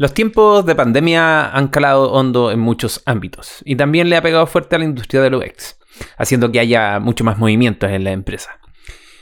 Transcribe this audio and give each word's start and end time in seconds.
Los 0.00 0.14
tiempos 0.14 0.64
de 0.64 0.74
pandemia 0.74 1.50
han 1.50 1.68
calado 1.68 2.10
hondo 2.12 2.50
en 2.50 2.58
muchos 2.58 3.02
ámbitos 3.04 3.60
y 3.66 3.76
también 3.76 4.08
le 4.08 4.16
ha 4.16 4.22
pegado 4.22 4.46
fuerte 4.46 4.74
a 4.74 4.78
la 4.78 4.86
industria 4.86 5.20
del 5.20 5.34
UX, 5.34 5.78
haciendo 6.16 6.50
que 6.50 6.58
haya 6.58 6.98
mucho 7.00 7.22
más 7.22 7.36
movimientos 7.36 7.90
en 7.90 8.04
la 8.04 8.12
empresa. 8.12 8.58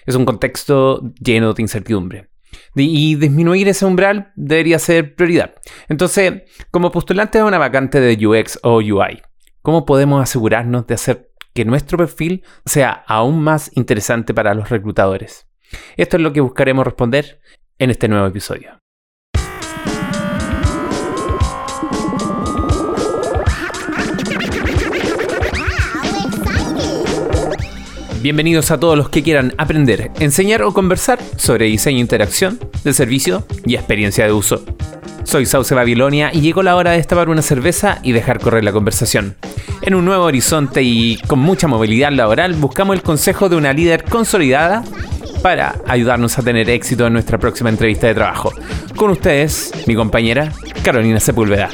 Es 0.07 0.15
un 0.15 0.25
contexto 0.25 1.03
lleno 1.19 1.53
de 1.53 1.63
incertidumbre. 1.63 2.31
Y 2.77 3.17
disminuir 3.17 3.67
ese 3.67 3.87
umbral 3.87 4.31
debería 4.37 4.79
ser 4.79 5.17
prioridad. 5.17 5.57
Entonces, 5.89 6.45
como 6.71 6.93
postulante 6.93 7.41
a 7.41 7.45
una 7.45 7.59
vacante 7.59 8.01
de 8.01 8.25
UX 8.25 8.61
o 8.63 8.77
UI, 8.77 9.21
¿cómo 9.63 9.85
podemos 9.85 10.23
asegurarnos 10.23 10.87
de 10.87 10.95
hacer 10.95 11.33
que 11.55 11.65
nuestro 11.65 11.99
perfil 11.99 12.45
sea 12.65 13.03
aún 13.09 13.43
más 13.43 13.73
interesante 13.75 14.33
para 14.33 14.55
los 14.55 14.71
reclutadores? 14.71 15.49
Esto 15.97 16.19
es 16.19 16.23
lo 16.23 16.33
que 16.33 16.41
buscaremos 16.41 16.85
responder 16.85 17.41
en 17.81 17.91
este 17.91 18.07
nuevo 18.07 18.29
episodio. 18.29 18.79
Bienvenidos 28.21 28.73
a 28.73 28.81
todos 28.81 28.99
los 28.99 29.11
que 29.11 29.23
quieran 29.23 29.55
aprender, 29.59 30.11
enseñar 30.19 30.63
o 30.63 30.75
conversar 30.75 31.21
sobre 31.37 31.67
diseño 31.67 31.99
e 31.99 32.01
interacción, 32.01 32.59
de 32.83 32.93
servicio 32.93 33.47
y 33.65 33.77
experiencia 33.77 34.25
de 34.25 34.33
uso. 34.33 34.65
Soy 35.23 35.47
Sauce 35.47 35.73
Babilonia 35.73 36.31
y 36.33 36.41
llegó 36.41 36.65
la 36.65 36.75
hora 36.75 36.91
de 36.91 36.97
destapar 36.97 37.29
una 37.29 37.43
cerveza 37.43 38.01
y 38.03 38.11
dejar 38.11 38.41
correr 38.41 38.65
la 38.65 38.73
conversación. 38.73 39.37
En 39.83 39.95
un 39.95 40.05
nuevo 40.05 40.25
horizonte 40.25 40.83
y 40.83 41.17
con 41.29 41.39
mucha 41.39 41.69
movilidad 41.69 42.11
laboral 42.11 42.55
buscamos 42.55 42.97
el 42.97 43.03
consejo 43.03 43.49
de 43.49 43.55
una 43.55 43.73
líder 43.73 44.03
consolidada 44.03 44.83
para 45.41 45.77
ayudarnos 45.87 46.37
a 46.41 46.43
tener 46.43 46.69
éxito 46.71 47.07
en 47.07 47.13
nuestra 47.13 47.39
próxima 47.39 47.71
entrevista 47.71 48.09
de 48.09 48.15
trabajo. 48.15 48.53
Con 48.97 49.11
ustedes, 49.11 49.71
mi 49.87 49.95
compañera 49.95 50.53
Carolina 50.83 51.21
Sepúlveda. 51.21 51.71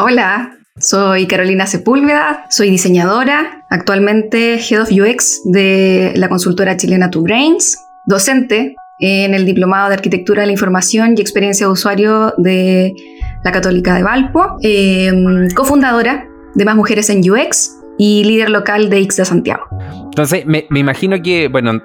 Hola, 0.00 0.56
soy 0.78 1.26
Carolina 1.26 1.66
Sepúlveda, 1.66 2.46
soy 2.50 2.70
diseñadora, 2.70 3.66
actualmente 3.68 4.60
Head 4.60 4.82
of 4.82 4.90
UX 4.92 5.40
de 5.46 6.12
la 6.14 6.28
consultora 6.28 6.76
chilena 6.76 7.10
Two 7.10 7.22
Brains, 7.22 7.76
docente 8.06 8.76
en 9.00 9.34
el 9.34 9.44
Diplomado 9.44 9.88
de 9.88 9.96
Arquitectura 9.96 10.42
de 10.42 10.46
la 10.46 10.52
Información 10.52 11.14
y 11.16 11.20
Experiencia 11.20 11.66
de 11.66 11.72
Usuario 11.72 12.32
de 12.38 12.94
la 13.42 13.50
Católica 13.50 13.96
de 13.96 14.04
Valpo, 14.04 14.58
em, 14.62 15.50
cofundadora 15.50 16.28
de 16.54 16.64
Más 16.64 16.76
Mujeres 16.76 17.10
en 17.10 17.28
UX 17.28 17.77
y 17.98 18.24
líder 18.24 18.50
local 18.50 18.88
de 18.88 19.00
de 19.00 19.24
Santiago. 19.24 19.64
Entonces, 20.04 20.46
me, 20.46 20.66
imagino 20.74 21.20
que, 21.22 21.48
bueno, 21.48 21.82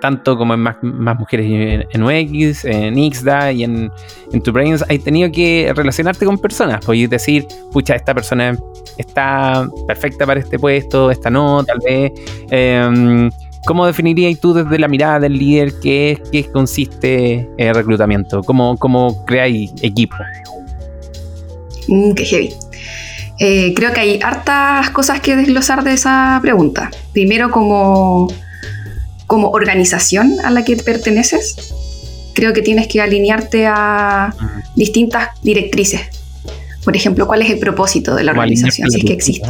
tanto 0.00 0.36
como 0.36 0.54
en 0.54 0.60
más, 0.60 0.76
mujeres 1.18 1.86
en, 1.90 2.02
UX, 2.02 2.64
en 2.64 3.12
XDA 3.12 3.52
y 3.52 3.64
en, 3.64 3.90
en 4.32 4.42
Tu 4.42 4.52
Brains, 4.52 4.84
hay 4.88 4.98
tenido 4.98 5.30
que 5.30 5.72
relacionarte 5.74 6.24
con 6.24 6.38
personas. 6.38 6.84
Podéis 6.84 7.10
decir, 7.10 7.46
pucha, 7.72 7.94
esta 7.94 8.14
persona 8.14 8.56
está 8.96 9.68
perfecta 9.86 10.26
para 10.26 10.40
este 10.40 10.58
puesto, 10.58 11.10
esta 11.10 11.30
no, 11.30 11.64
tal 11.64 11.78
vez. 11.84 12.12
Em, 12.50 13.30
¿Cómo 13.66 13.84
definirías 13.84 14.38
tú 14.38 14.54
desde 14.54 14.78
la 14.78 14.86
mirada 14.86 15.20
del 15.20 15.36
líder 15.36 15.72
qué, 15.82 16.22
qué 16.30 16.44
consiste 16.44 17.48
el 17.58 17.74
reclutamiento? 17.74 18.42
¿Cómo, 18.42 18.76
cómo 18.76 19.24
creáis 19.26 19.72
equipo? 19.82 20.14
Mm, 21.88 22.12
qué 22.14 22.24
heavy. 22.24 22.54
Eh, 23.38 23.74
creo 23.74 23.92
que 23.92 24.00
hay 24.00 24.20
hartas 24.22 24.90
cosas 24.90 25.20
que 25.20 25.36
desglosar 25.36 25.84
de 25.84 25.92
esa 25.92 26.38
pregunta. 26.40 26.90
Primero, 27.12 27.50
como, 27.50 28.32
como 29.26 29.50
organización 29.50 30.36
a 30.42 30.50
la 30.50 30.64
que 30.64 30.76
perteneces, 30.76 31.54
creo 32.34 32.52
que 32.52 32.62
tienes 32.62 32.88
que 32.88 33.00
alinearte 33.00 33.66
a 33.66 34.34
distintas 34.74 35.28
directrices. 35.42 36.00
Por 36.84 36.96
ejemplo, 36.96 37.26
¿cuál 37.26 37.42
es 37.42 37.50
el 37.50 37.58
propósito 37.58 38.14
de 38.14 38.24
la 38.24 38.32
organización, 38.32 38.90
si 38.90 38.98
es 38.98 39.04
que 39.04 39.12
existe? 39.12 39.48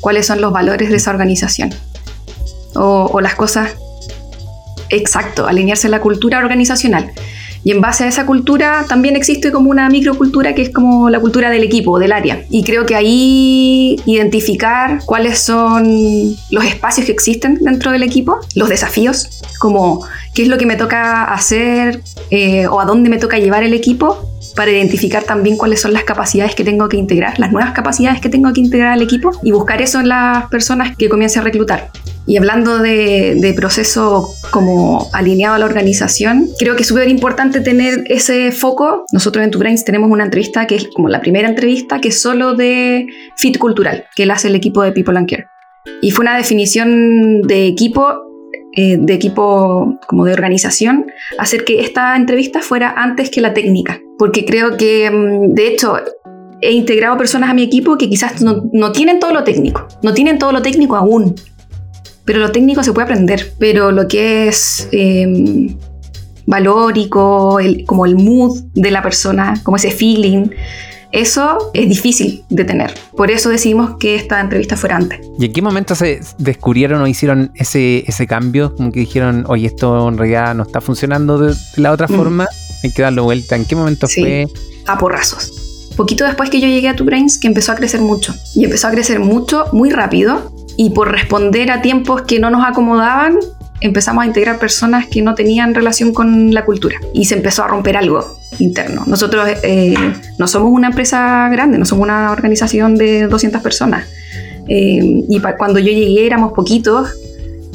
¿Cuáles 0.00 0.26
son 0.26 0.40
los 0.40 0.52
valores 0.52 0.90
de 0.90 0.96
esa 0.96 1.10
organización? 1.10 1.74
O, 2.74 3.10
o 3.12 3.20
las 3.20 3.34
cosas... 3.34 3.70
Exacto, 4.90 5.46
alinearse 5.46 5.86
a 5.86 5.90
la 5.90 6.00
cultura 6.00 6.38
organizacional. 6.38 7.10
Y 7.64 7.70
en 7.70 7.80
base 7.80 8.04
a 8.04 8.08
esa 8.08 8.26
cultura 8.26 8.84
también 8.88 9.16
existe 9.16 9.50
como 9.50 9.70
una 9.70 9.88
microcultura 9.88 10.54
que 10.54 10.62
es 10.62 10.70
como 10.70 11.08
la 11.08 11.18
cultura 11.18 11.50
del 11.50 11.64
equipo, 11.64 11.98
del 11.98 12.12
área. 12.12 12.44
Y 12.50 12.62
creo 12.62 12.84
que 12.84 12.94
ahí 12.94 13.96
identificar 14.04 15.00
cuáles 15.06 15.38
son 15.38 16.36
los 16.50 16.64
espacios 16.64 17.06
que 17.06 17.12
existen 17.12 17.58
dentro 17.60 17.90
del 17.90 18.02
equipo, 18.02 18.38
los 18.54 18.68
desafíos, 18.68 19.42
como 19.58 20.04
qué 20.34 20.42
es 20.42 20.48
lo 20.48 20.58
que 20.58 20.66
me 20.66 20.76
toca 20.76 21.24
hacer 21.24 22.02
eh, 22.30 22.66
o 22.66 22.80
a 22.80 22.84
dónde 22.84 23.08
me 23.08 23.18
toca 23.18 23.38
llevar 23.38 23.62
el 23.62 23.72
equipo 23.72 24.28
para 24.54 24.70
identificar 24.70 25.24
también 25.24 25.56
cuáles 25.56 25.80
son 25.80 25.92
las 25.92 26.04
capacidades 26.04 26.54
que 26.54 26.64
tengo 26.64 26.88
que 26.88 26.96
integrar, 26.96 27.38
las 27.38 27.50
nuevas 27.50 27.72
capacidades 27.72 28.20
que 28.20 28.28
tengo 28.28 28.52
que 28.52 28.60
integrar 28.60 28.92
al 28.92 29.02
equipo 29.02 29.30
y 29.42 29.52
buscar 29.52 29.80
eso 29.82 30.00
en 30.00 30.08
las 30.08 30.48
personas 30.48 30.96
que 30.96 31.08
comience 31.08 31.38
a 31.38 31.42
reclutar. 31.42 31.90
Y 32.26 32.38
hablando 32.38 32.78
de, 32.78 33.52
proceso 33.54 34.34
como 34.50 35.10
alineado 35.12 35.54
a 35.54 35.58
la 35.58 35.66
organización, 35.66 36.48
creo 36.58 36.74
que 36.74 36.82
es 36.82 36.88
súper 36.88 37.08
importante 37.08 37.60
tener 37.60 38.04
ese 38.08 38.50
foco. 38.50 39.04
Nosotros 39.12 39.44
en 39.44 39.50
Tu 39.50 39.58
Brains 39.58 39.84
tenemos 39.84 40.10
una 40.10 40.24
entrevista 40.24 40.66
que 40.66 40.76
es 40.76 40.88
como 40.88 41.08
la 41.08 41.20
primera 41.20 41.48
entrevista 41.48 42.00
que 42.00 42.08
es 42.08 42.20
solo 42.20 42.54
de 42.54 43.06
fit 43.36 43.58
cultural, 43.58 44.06
que 44.16 44.26
la 44.26 44.34
hace 44.34 44.48
el 44.48 44.54
equipo 44.54 44.82
de 44.82 44.92
People 44.92 45.18
and 45.18 45.28
Care. 45.28 45.46
Y 46.00 46.10
fue 46.12 46.22
una 46.22 46.36
definición 46.36 47.42
de 47.42 47.66
equipo, 47.66 48.22
eh, 48.74 48.96
de 48.98 49.12
equipo 49.12 49.98
como 50.08 50.24
de 50.24 50.32
organización, 50.32 51.06
hacer 51.38 51.64
que 51.64 51.80
esta 51.80 52.16
entrevista 52.16 52.60
fuera 52.60 52.94
antes 52.96 53.30
que 53.30 53.42
la 53.42 53.52
técnica. 53.52 54.00
Porque 54.18 54.46
creo 54.46 54.78
que, 54.78 55.10
mm, 55.10 55.52
de 55.52 55.68
hecho, 55.68 55.96
he 56.62 56.72
integrado 56.72 57.18
personas 57.18 57.50
a 57.50 57.54
mi 57.54 57.62
equipo 57.62 57.98
que 57.98 58.08
quizás 58.08 58.40
no, 58.40 58.62
no 58.72 58.92
tienen 58.92 59.20
todo 59.20 59.34
lo 59.34 59.44
técnico, 59.44 59.86
no 60.02 60.14
tienen 60.14 60.38
todo 60.38 60.52
lo 60.52 60.62
técnico 60.62 60.96
aún 60.96 61.34
pero 62.24 62.38
lo 62.38 62.50
técnico 62.52 62.82
se 62.82 62.92
puede 62.92 63.04
aprender, 63.04 63.54
pero 63.58 63.92
lo 63.92 64.08
que 64.08 64.48
es 64.48 64.88
em, 64.92 65.76
valórico, 66.46 67.58
como 67.86 68.06
el 68.06 68.16
mood 68.16 68.62
de 68.74 68.90
la 68.90 69.02
persona, 69.02 69.60
como 69.62 69.76
ese 69.76 69.90
feeling, 69.90 70.48
eso 71.12 71.70
es 71.74 71.88
difícil 71.88 72.42
de 72.48 72.64
tener. 72.64 72.92
Por 73.16 73.30
eso 73.30 73.48
decidimos 73.48 73.96
que 74.00 74.16
esta 74.16 74.40
entrevista 74.40 74.76
fuera 74.76 74.96
antes. 74.96 75.20
¿Y 75.38 75.44
en 75.44 75.52
qué 75.52 75.62
momento 75.62 75.94
se 75.94 76.20
descubrieron 76.38 77.00
o 77.02 77.06
hicieron 77.06 77.52
ese, 77.54 78.04
ese 78.06 78.26
cambio? 78.26 78.74
Como 78.74 78.90
que 78.90 79.00
dijeron, 79.00 79.44
oye, 79.46 79.66
esto 79.66 80.08
en 80.08 80.18
realidad 80.18 80.54
no 80.54 80.64
está 80.64 80.80
funcionando 80.80 81.38
de 81.38 81.54
la 81.76 81.92
otra 81.92 82.08
mm. 82.08 82.16
forma, 82.16 82.48
hay 82.82 82.90
que 82.90 83.02
darlo 83.02 83.24
vuelta. 83.24 83.54
¿En 83.54 83.64
qué 83.64 83.76
momento 83.76 84.08
sí, 84.08 84.22
fue? 84.22 84.46
A 84.86 84.98
porrazos. 84.98 85.90
Poquito 85.96 86.24
después 86.24 86.50
que 86.50 86.60
yo 86.60 86.66
llegué 86.66 86.88
a 86.88 86.96
Tu 86.96 87.04
Brains, 87.04 87.38
que 87.38 87.46
empezó 87.46 87.70
a 87.70 87.76
crecer 87.76 88.00
mucho. 88.00 88.34
Y 88.56 88.64
empezó 88.64 88.88
a 88.88 88.90
crecer 88.90 89.20
mucho, 89.20 89.66
muy 89.72 89.90
rápido 89.90 90.52
y 90.76 90.90
por 90.90 91.10
responder 91.10 91.70
a 91.70 91.82
tiempos 91.82 92.22
que 92.22 92.38
no 92.38 92.50
nos 92.50 92.64
acomodaban, 92.64 93.38
empezamos 93.80 94.24
a 94.24 94.26
integrar 94.26 94.58
personas 94.58 95.06
que 95.06 95.22
no 95.22 95.34
tenían 95.34 95.74
relación 95.74 96.12
con 96.12 96.54
la 96.54 96.64
cultura 96.64 96.96
y 97.12 97.26
se 97.26 97.34
empezó 97.34 97.64
a 97.64 97.68
romper 97.68 97.96
algo 97.96 98.38
interno. 98.58 99.02
Nosotros 99.06 99.48
eh, 99.62 99.94
no 100.38 100.48
somos 100.48 100.70
una 100.72 100.88
empresa 100.88 101.48
grande, 101.50 101.78
no 101.78 101.84
somos 101.84 102.04
una 102.04 102.32
organización 102.32 102.96
de 102.96 103.26
200 103.26 103.62
personas. 103.62 104.06
Eh, 104.68 105.24
y 105.28 105.40
cuando 105.58 105.78
yo 105.78 105.92
llegué 105.92 106.26
éramos 106.26 106.52
poquitos 106.52 107.10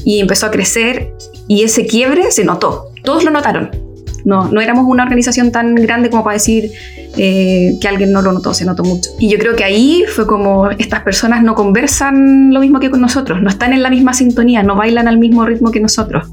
y 0.03 0.19
empezó 0.19 0.47
a 0.47 0.51
crecer 0.51 1.13
y 1.47 1.63
ese 1.63 1.85
quiebre 1.85 2.31
se 2.31 2.43
notó. 2.43 2.87
Todos 3.03 3.23
lo 3.23 3.31
notaron. 3.31 3.88
No, 4.25 4.51
no 4.51 4.61
éramos 4.61 4.85
una 4.87 5.03
organización 5.03 5.51
tan 5.51 5.75
grande 5.75 6.09
como 6.09 6.23
para 6.23 6.35
decir 6.35 6.71
eh, 7.17 7.77
que 7.81 7.87
alguien 7.87 8.11
no 8.11 8.21
lo 8.21 8.31
notó, 8.31 8.53
se 8.53 8.65
notó 8.65 8.83
mucho. 8.83 9.11
Y 9.19 9.29
yo 9.29 9.37
creo 9.37 9.55
que 9.55 9.63
ahí 9.63 10.03
fue 10.07 10.27
como 10.27 10.69
estas 10.69 11.01
personas 11.01 11.43
no 11.43 11.55
conversan 11.55 12.53
lo 12.53 12.59
mismo 12.59 12.79
que 12.79 12.89
con 12.89 13.01
nosotros, 13.01 13.41
no 13.41 13.49
están 13.49 13.73
en 13.73 13.81
la 13.81 13.89
misma 13.89 14.13
sintonía, 14.13 14.63
no 14.63 14.75
bailan 14.75 15.07
al 15.07 15.17
mismo 15.17 15.45
ritmo 15.45 15.71
que 15.71 15.79
nosotros. 15.79 16.29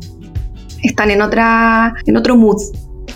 Están 0.82 1.10
en, 1.10 1.22
otra, 1.22 1.94
en 2.06 2.16
otro 2.16 2.36
mood. 2.36 2.60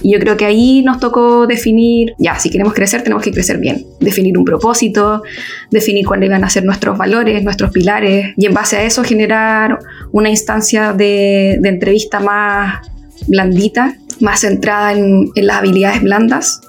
Y 0.03 0.13
yo 0.13 0.19
creo 0.19 0.37
que 0.37 0.47
ahí 0.47 0.83
nos 0.83 0.99
tocó 0.99 1.47
definir, 1.47 2.15
ya, 2.19 2.39
si 2.39 2.51
queremos 2.51 2.73
crecer, 2.73 3.03
tenemos 3.03 3.23
que 3.23 3.31
crecer 3.31 3.59
bien. 3.59 3.85
Definir 4.01 4.39
un 4.39 4.45
propósito, 4.45 5.23
definir 5.71 6.07
cuáles 6.07 6.29
iban 6.29 6.43
a 6.43 6.49
ser 6.49 6.65
nuestros 6.65 6.97
valores, 6.97 7.45
nuestros 7.45 7.71
pilares, 7.71 8.33
y 8.37 8.47
en 8.47 8.55
base 8.55 8.79
a 8.79 8.83
eso 8.83 9.05
generar 9.05 9.79
una 10.13 10.31
instancia 10.31 10.93
de, 10.95 11.59
de 11.61 11.69
entrevista 11.69 12.19
más 12.21 12.89
blandita, 13.27 13.95
más 14.21 14.41
centrada 14.41 14.93
en, 14.93 15.31
en 15.35 15.47
las 15.47 15.59
habilidades 15.59 16.03
blandas 16.03 16.61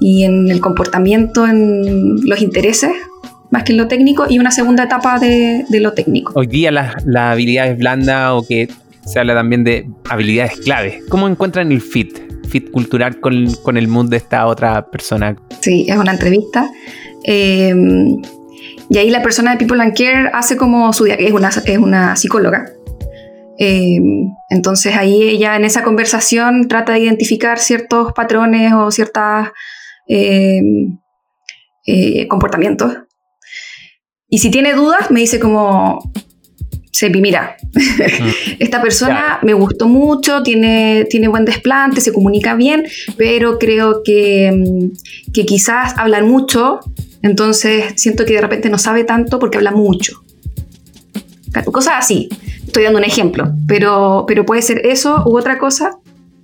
y 0.00 0.24
en 0.24 0.50
el 0.50 0.60
comportamiento, 0.60 1.46
en 1.46 2.20
los 2.28 2.42
intereses, 2.42 2.92
más 3.50 3.62
que 3.64 3.72
en 3.72 3.78
lo 3.78 3.88
técnico, 3.88 4.26
y 4.28 4.38
una 4.38 4.50
segunda 4.50 4.84
etapa 4.84 5.18
de, 5.18 5.64
de 5.68 5.80
lo 5.80 5.92
técnico. 5.92 6.32
Hoy 6.34 6.46
día 6.46 6.70
las 6.70 7.04
la 7.06 7.30
habilidades 7.30 7.78
blandas 7.78 8.32
o 8.32 8.46
que 8.46 8.68
se 9.06 9.20
habla 9.20 9.34
también 9.34 9.64
de 9.64 9.88
habilidades 10.08 10.58
clave. 10.58 11.00
¿Cómo 11.08 11.28
encuentran 11.28 11.70
el 11.72 11.80
fit? 11.80 12.18
Fit 12.48 12.70
cultural 12.70 13.20
con, 13.20 13.52
con 13.62 13.76
el 13.76 13.88
mundo 13.88 14.10
de 14.10 14.16
esta 14.18 14.46
otra 14.46 14.90
persona. 14.90 15.36
Sí, 15.60 15.86
es 15.88 15.96
una 15.96 16.12
entrevista. 16.12 16.68
Em, 17.24 18.20
y 18.88 18.98
ahí 18.98 19.10
la 19.10 19.22
persona 19.22 19.52
de 19.52 19.58
People 19.58 19.82
and 19.82 19.96
Care 19.96 20.30
hace 20.32 20.56
como 20.56 20.92
su 20.92 21.06
es 21.06 21.32
una, 21.32 21.48
es 21.48 21.78
una 21.78 22.16
psicóloga. 22.16 22.66
Eh, 23.58 23.98
entonces 24.50 24.94
ahí 24.96 25.22
ella 25.22 25.56
en 25.56 25.64
esa 25.64 25.82
conversación 25.82 26.68
trata 26.68 26.92
de 26.92 27.00
identificar 27.00 27.58
ciertos 27.58 28.12
patrones 28.12 28.72
o 28.72 28.90
ciertos 28.90 29.48
eh, 30.08 30.60
eh, 31.86 32.28
comportamientos. 32.28 32.94
Y 34.28 34.38
si 34.38 34.50
tiene 34.50 34.74
dudas, 34.74 35.10
me 35.10 35.20
dice 35.20 35.38
como, 35.38 36.00
Sepi, 36.96 37.20
mira, 37.20 37.56
esta 38.58 38.80
persona 38.80 39.38
me 39.42 39.52
gustó 39.52 39.86
mucho, 39.86 40.42
tiene, 40.42 41.06
tiene 41.08 41.28
buen 41.28 41.44
desplante, 41.44 42.00
se 42.00 42.12
comunica 42.12 42.54
bien, 42.54 42.84
pero 43.16 43.58
creo 43.58 44.02
que, 44.02 44.50
mm, 44.50 45.32
que 45.32 45.44
quizás 45.44 45.94
hablan 45.98 46.26
mucho, 46.26 46.80
entonces 47.22 47.92
siento 47.96 48.24
que 48.24 48.34
de 48.34 48.40
repente 48.40 48.70
no 48.70 48.78
sabe 48.78 49.04
tanto 49.04 49.38
porque 49.38 49.58
habla 49.58 49.72
mucho. 49.72 50.22
Cosas 51.70 51.94
así. 51.98 52.28
Estoy 52.76 52.84
dando 52.84 52.98
un 52.98 53.06
ejemplo, 53.06 53.54
pero, 53.66 54.26
pero 54.28 54.44
puede 54.44 54.60
ser 54.60 54.84
eso 54.84 55.22
u 55.24 55.38
otra 55.38 55.56
cosa. 55.56 55.96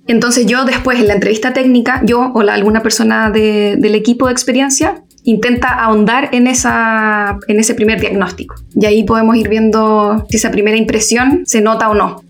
Entonces 0.07 0.47
yo 0.47 0.65
después 0.65 0.99
en 0.99 1.07
la 1.07 1.13
entrevista 1.13 1.53
técnica, 1.53 2.01
yo 2.03 2.31
o 2.33 2.41
la, 2.41 2.55
alguna 2.55 2.81
persona 2.81 3.29
del 3.29 3.93
equipo 3.93 4.25
de 4.25 4.31
experiencia 4.31 5.03
intenta 5.23 5.67
ahondar 5.67 6.29
en, 6.31 6.47
esa, 6.47 7.37
en 7.47 7.59
ese 7.59 7.75
primer 7.75 8.01
diagnóstico. 8.01 8.55
Y 8.73 8.87
ahí 8.87 9.03
podemos 9.03 9.35
ir 9.35 9.47
viendo 9.47 10.25
si 10.27 10.37
esa 10.37 10.49
primera 10.49 10.75
impresión 10.75 11.43
se 11.45 11.61
nota 11.61 11.87
o 11.87 11.93
no. 11.93 12.23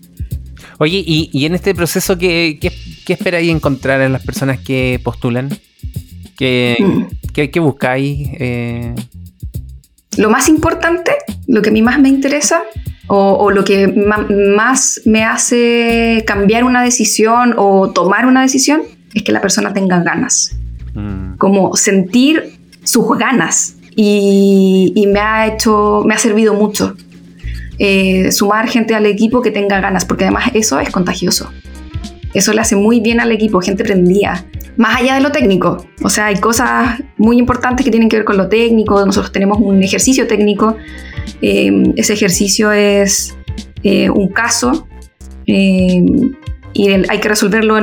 Oye, 0.76 1.02
¿y, 1.06 1.46
en 1.46 1.54
este 1.54 1.74
proceso 1.74 2.18
qué, 2.18 2.58
qué, 2.60 2.70
qué 3.06 3.14
esperáis 3.14 3.50
encontrar 3.50 4.02
en 4.02 4.12
las 4.12 4.22
personas 4.22 4.58
que 4.58 5.00
postulan? 5.02 5.48
¿Qué, 6.36 6.76
mm. 6.78 7.60
buscáis? 7.62 8.28
Eh? 8.34 8.94
Lo 10.18 10.28
más 10.28 10.50
importante, 10.50 11.12
lo 11.46 11.62
que 11.62 11.70
a 11.70 11.72
mí 11.72 11.80
más 11.80 11.98
me 11.98 12.10
interesa, 12.10 12.64
o, 13.06 13.50
lo 13.50 13.64
que 13.64 13.88
más 13.88 15.00
me 15.04 15.24
hace 15.24 16.24
cambiar 16.26 16.64
una 16.64 16.82
decisión 16.82 17.54
o 17.56 17.90
tomar 17.90 18.26
una 18.26 18.42
decisión, 18.42 18.82
es 19.12 19.22
que 19.22 19.32
la 19.32 19.40
persona 19.40 19.72
tenga 19.72 20.02
ganas. 20.02 20.56
Mm. 20.94 21.36
Como 21.36 21.76
sentir 21.76 22.58
sus 22.82 23.06
ganas. 23.18 23.76
Y, 23.96 25.04
me 25.12 25.20
ha 25.20 25.46
hecho, 25.46 26.02
me 26.04 26.14
ha 26.14 26.18
servido 26.18 26.54
mucho 26.54 26.96
eh, 27.78 28.32
sumar 28.32 28.68
gente 28.68 28.94
al 28.94 29.06
equipo 29.06 29.40
que 29.40 29.50
tenga 29.50 29.80
ganas, 29.80 30.04
porque 30.04 30.24
además 30.24 30.50
eso 30.54 30.80
es 30.80 30.90
contagioso. 30.90 31.50
Eso 32.32 32.52
le 32.52 32.60
hace 32.60 32.74
muy 32.74 33.00
bien 33.00 33.20
al 33.20 33.30
equipo, 33.30 33.60
gente 33.60 33.84
prendida. 33.84 34.44
Más 34.76 35.00
allá 35.00 35.14
de 35.14 35.20
lo 35.20 35.30
técnico. 35.30 35.86
O 36.02 36.08
sea, 36.08 36.26
hay 36.26 36.36
cosas 36.36 37.00
muy 37.16 37.38
importantes 37.38 37.84
que 37.84 37.90
tienen 37.90 38.08
que 38.08 38.16
ver 38.16 38.24
con 38.24 38.36
lo 38.36 38.48
técnico. 38.48 39.04
Nosotros 39.04 39.32
tenemos 39.32 39.58
un 39.60 39.82
ejercicio 39.82 40.26
técnico. 40.26 40.76
Eh, 41.40 41.92
ese 41.96 42.12
ejercicio 42.12 42.72
es 42.72 43.36
eh, 43.82 44.10
un 44.10 44.28
caso 44.28 44.88
y 45.46 46.90
hay 47.08 47.20
que 47.20 47.28
resolverlo 47.28 47.76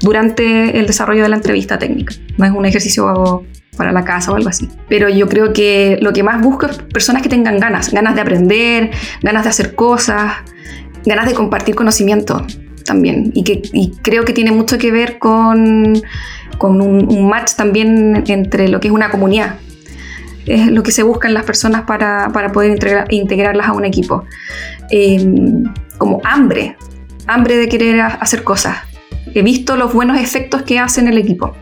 durante 0.00 0.78
el 0.78 0.86
desarrollo 0.86 1.22
de 1.22 1.28
la 1.28 1.36
entrevista 1.36 1.78
técnica. 1.78 2.14
No 2.36 2.44
es 2.44 2.50
un 2.50 2.66
ejercicio 2.66 3.44
para 3.76 3.92
la 3.92 4.04
casa 4.04 4.32
o 4.32 4.36
algo 4.36 4.48
así. 4.48 4.68
Pero 4.88 5.08
yo 5.08 5.28
creo 5.28 5.52
que 5.52 5.98
lo 6.00 6.12
que 6.12 6.22
más 6.22 6.42
busco 6.42 6.66
es 6.66 6.78
personas 6.78 7.22
que 7.22 7.28
tengan 7.28 7.58
ganas, 7.60 7.92
ganas 7.92 8.14
de 8.14 8.20
aprender, 8.20 8.90
ganas 9.22 9.44
de 9.44 9.50
hacer 9.50 9.74
cosas, 9.74 10.32
ganas 11.04 11.26
de 11.26 11.34
compartir 11.34 11.74
conocimiento 11.74 12.44
también. 12.84 13.32
Y, 13.34 13.42
que, 13.42 13.62
creo 14.02 14.24
que 14.24 14.32
tiene 14.32 14.52
mucho 14.52 14.78
que 14.78 14.90
ver 14.92 15.18
con, 15.18 16.00
con 16.58 16.80
un, 16.80 17.28
match 17.28 17.52
también 17.56 18.24
entre 18.26 18.68
lo 18.68 18.80
que 18.80 18.88
es 18.88 18.94
una 18.94 19.10
comunidad. 19.10 19.56
Es 20.46 20.66
lo 20.66 20.82
que 20.82 20.92
se 20.92 21.02
busca 21.02 21.26
en 21.26 21.34
las 21.34 21.44
personas 21.44 21.82
para, 21.82 22.30
para 22.32 22.52
poder 22.52 23.06
integrarlas 23.10 23.68
a 23.68 23.72
un 23.72 23.84
equipo. 23.84 24.24
Em, 24.90 25.64
como 25.98 26.20
hambre, 26.24 26.76
hambre 27.26 27.56
de 27.56 27.68
querer 27.68 28.00
hacer 28.00 28.44
cosas. 28.44 28.76
He 29.34 29.42
visto 29.42 29.76
los 29.76 29.92
buenos 29.92 30.18
efectos 30.18 30.62
que 30.62 30.78
hace 30.78 31.00
en 31.00 31.08
el 31.08 31.18
equipo. 31.18 31.54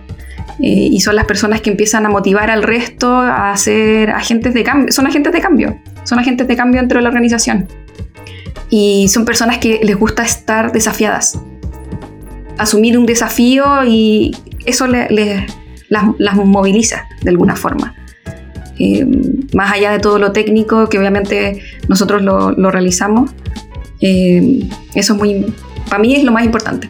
Eh, 0.59 0.89
y 0.91 1.01
son 1.01 1.17
las 1.17 1.25
personas 1.25 1.61
que 1.61 1.71
empiezan 1.71 2.05
a 2.07 2.09
motivar 2.09 2.51
al 2.51 2.63
resto 2.63 3.17
a 3.17 3.57
ser 3.57 4.11
agentes 4.11 4.53
de 4.55 4.65
cambio. 4.65 4.93
Son 4.93 5.07
agentes 5.07 5.33
de 5.33 5.41
cambio, 5.41 5.81
son 6.05 6.19
agentes 6.19 6.47
de 6.47 6.57
cambio 6.57 6.81
dentro 6.81 6.99
de 6.99 7.03
la 7.03 7.09
organización. 7.09 7.67
Y 8.75 9.09
son 9.09 9.27
personas 9.27 9.59
que 9.59 9.81
les 9.83 9.99
gusta 9.99 10.23
estar 10.23 10.73
desafiadas, 10.73 11.39
asumir 12.57 12.97
un 12.97 13.05
desafío 13.05 13.85
y 13.85 14.35
eso 14.65 14.87
las, 14.87 16.37
moviliza 16.37 17.05
de 17.21 17.29
alguna 17.29 17.55
forma. 17.55 17.95
Eh, 18.79 19.07
más 19.53 19.75
allá 19.75 19.93
de 19.93 19.99
todo 19.99 20.19
lo 20.19 20.33
técnico, 20.33 20.89
que 20.89 20.99
obviamente 20.99 21.63
nosotros 21.87 22.23
lo, 22.23 22.71
realizamos, 22.71 23.31
eh, 24.01 24.67
eso 24.95 25.13
es 25.13 25.19
muy, 25.19 25.55
para 25.91 25.99
mí 25.99 26.17
es 26.17 26.25
lo 26.25 26.33
más 26.33 26.47
importante. 26.47 26.89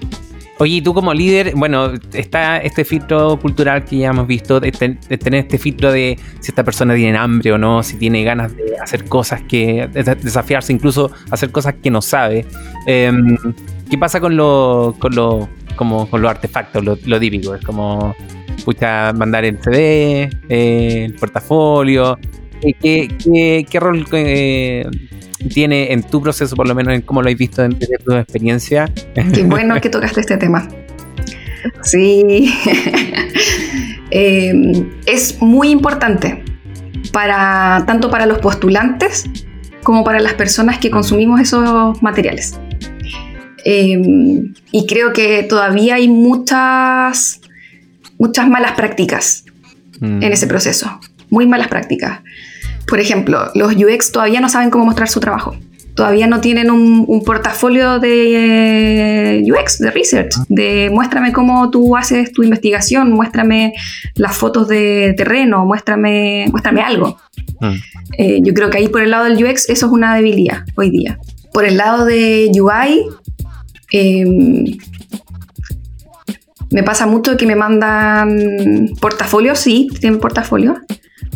Oye, 0.62 0.80
tú 0.80 0.94
como 0.94 1.12
líder, 1.12 1.54
bueno, 1.56 1.90
está 2.12 2.58
este 2.58 2.84
filtro 2.84 3.36
cultural 3.36 3.84
que 3.84 3.96
ya 3.96 4.10
hemos 4.10 4.28
visto, 4.28 4.60
de, 4.60 4.70
tener 4.70 5.40
este 5.40 5.58
filtro 5.58 5.90
de 5.90 6.16
si 6.38 6.52
esta 6.52 6.62
persona 6.62 6.94
tiene 6.94 7.18
hambre 7.18 7.50
o 7.50 7.58
no, 7.58 7.82
si 7.82 7.96
tiene 7.96 8.22
ganas 8.22 8.56
de 8.56 8.78
hacer 8.80 9.04
cosas 9.06 9.42
que, 9.42 9.88
desafiarse, 9.92 10.72
incluso 10.72 11.10
hacer 11.32 11.50
cosas 11.50 11.74
que 11.82 11.90
no 11.90 12.00
sabe. 12.00 12.46
Em, 12.86 13.36
¿Qué 13.90 13.98
pasa 13.98 14.20
con 14.20 14.36
lo, 14.36 14.94
con 15.00 15.16
lo, 15.16 15.48
como, 15.74 16.08
con 16.08 16.22
los 16.22 16.30
artefactos, 16.30 16.84
lo, 16.84 17.18
típico? 17.18 17.56
Es 17.56 17.64
como, 17.64 18.14
pucha, 18.64 19.12
mandar 19.14 19.44
el 19.44 19.60
CD, 19.60 20.30
eh, 20.48 21.06
el 21.06 21.14
portafolio. 21.16 22.20
¿Qué, 22.60 23.08
qué, 23.18 23.66
qué 23.68 23.80
rol 23.80 24.06
eh, 24.12 24.86
tiene 25.48 25.92
en 25.92 26.02
tu 26.02 26.22
proceso, 26.22 26.56
por 26.56 26.68
lo 26.68 26.74
menos 26.74 26.94
en 26.94 27.02
cómo 27.02 27.22
lo 27.22 27.28
has 27.28 27.36
visto 27.36 27.64
en, 27.64 27.78
tu 27.78 28.12
experiencia. 28.14 28.90
Qué 29.14 29.42
bueno 29.44 29.80
que 29.80 29.88
tocaste 29.88 30.20
este 30.20 30.36
tema. 30.36 30.68
Sí, 31.82 32.52
em, 34.10 34.90
es 35.06 35.40
muy 35.40 35.70
importante 35.70 36.42
para 37.12 37.84
tanto 37.86 38.10
para 38.10 38.26
los 38.26 38.38
postulantes 38.38 39.24
como 39.82 40.04
para 40.04 40.20
las 40.20 40.34
personas 40.34 40.78
que 40.78 40.90
consumimos 40.90 41.40
esos 41.40 42.02
materiales. 42.02 42.58
Em, 43.64 44.54
y 44.72 44.86
creo 44.86 45.12
que 45.12 45.44
todavía 45.44 45.96
hay 45.96 46.08
muchas, 46.08 47.40
muchas 48.18 48.48
malas 48.48 48.72
prácticas 48.72 49.44
en 50.00 50.24
ese 50.24 50.46
mm. 50.46 50.48
proceso, 50.48 51.00
muy 51.30 51.46
malas 51.46 51.68
prácticas. 51.68 52.22
Por 52.92 53.00
ejemplo, 53.00 53.50
los 53.54 53.74
UX 53.74 54.12
todavía 54.12 54.42
no 54.42 54.50
saben 54.50 54.68
cómo 54.68 54.84
mostrar 54.84 55.08
su 55.08 55.18
trabajo. 55.18 55.56
Todavía 55.94 56.26
no 56.26 56.42
tienen 56.42 56.70
un, 56.70 57.22
portafolio 57.24 57.98
de 57.98 59.42
UX, 59.50 59.78
de 59.78 59.90
research, 59.90 60.34
ah. 60.36 60.44
de 60.50 60.90
muéstrame 60.92 61.32
cómo 61.32 61.70
tú 61.70 61.96
haces 61.96 62.32
tu 62.32 62.42
investigación, 62.42 63.10
muéstrame 63.10 63.72
las 64.14 64.36
fotos 64.36 64.68
de 64.68 65.14
terreno, 65.16 65.64
muéstrame, 65.64 66.48
muéstrame 66.50 66.82
algo. 66.82 67.16
Ah. 67.62 67.72
Eh, 68.18 68.40
yo 68.42 68.52
creo 68.52 68.68
que 68.68 68.76
ahí 68.76 68.88
por 68.88 69.00
el 69.00 69.10
lado 69.10 69.24
del 69.24 69.42
UX 69.42 69.70
eso 69.70 69.86
es 69.86 69.92
una 69.92 70.14
debilidad 70.14 70.58
hoy 70.76 70.90
día. 70.90 71.18
Por 71.50 71.64
el 71.64 71.78
lado 71.78 72.04
de 72.04 72.50
UI, 72.54 73.06
em, 73.90 74.64
me 76.70 76.82
pasa 76.82 77.06
mucho 77.06 77.38
que 77.38 77.46
me 77.46 77.56
mandan 77.56 78.90
portafolios, 79.00 79.60
sí, 79.60 79.88
tienen 79.98 80.20
portafolios, 80.20 80.76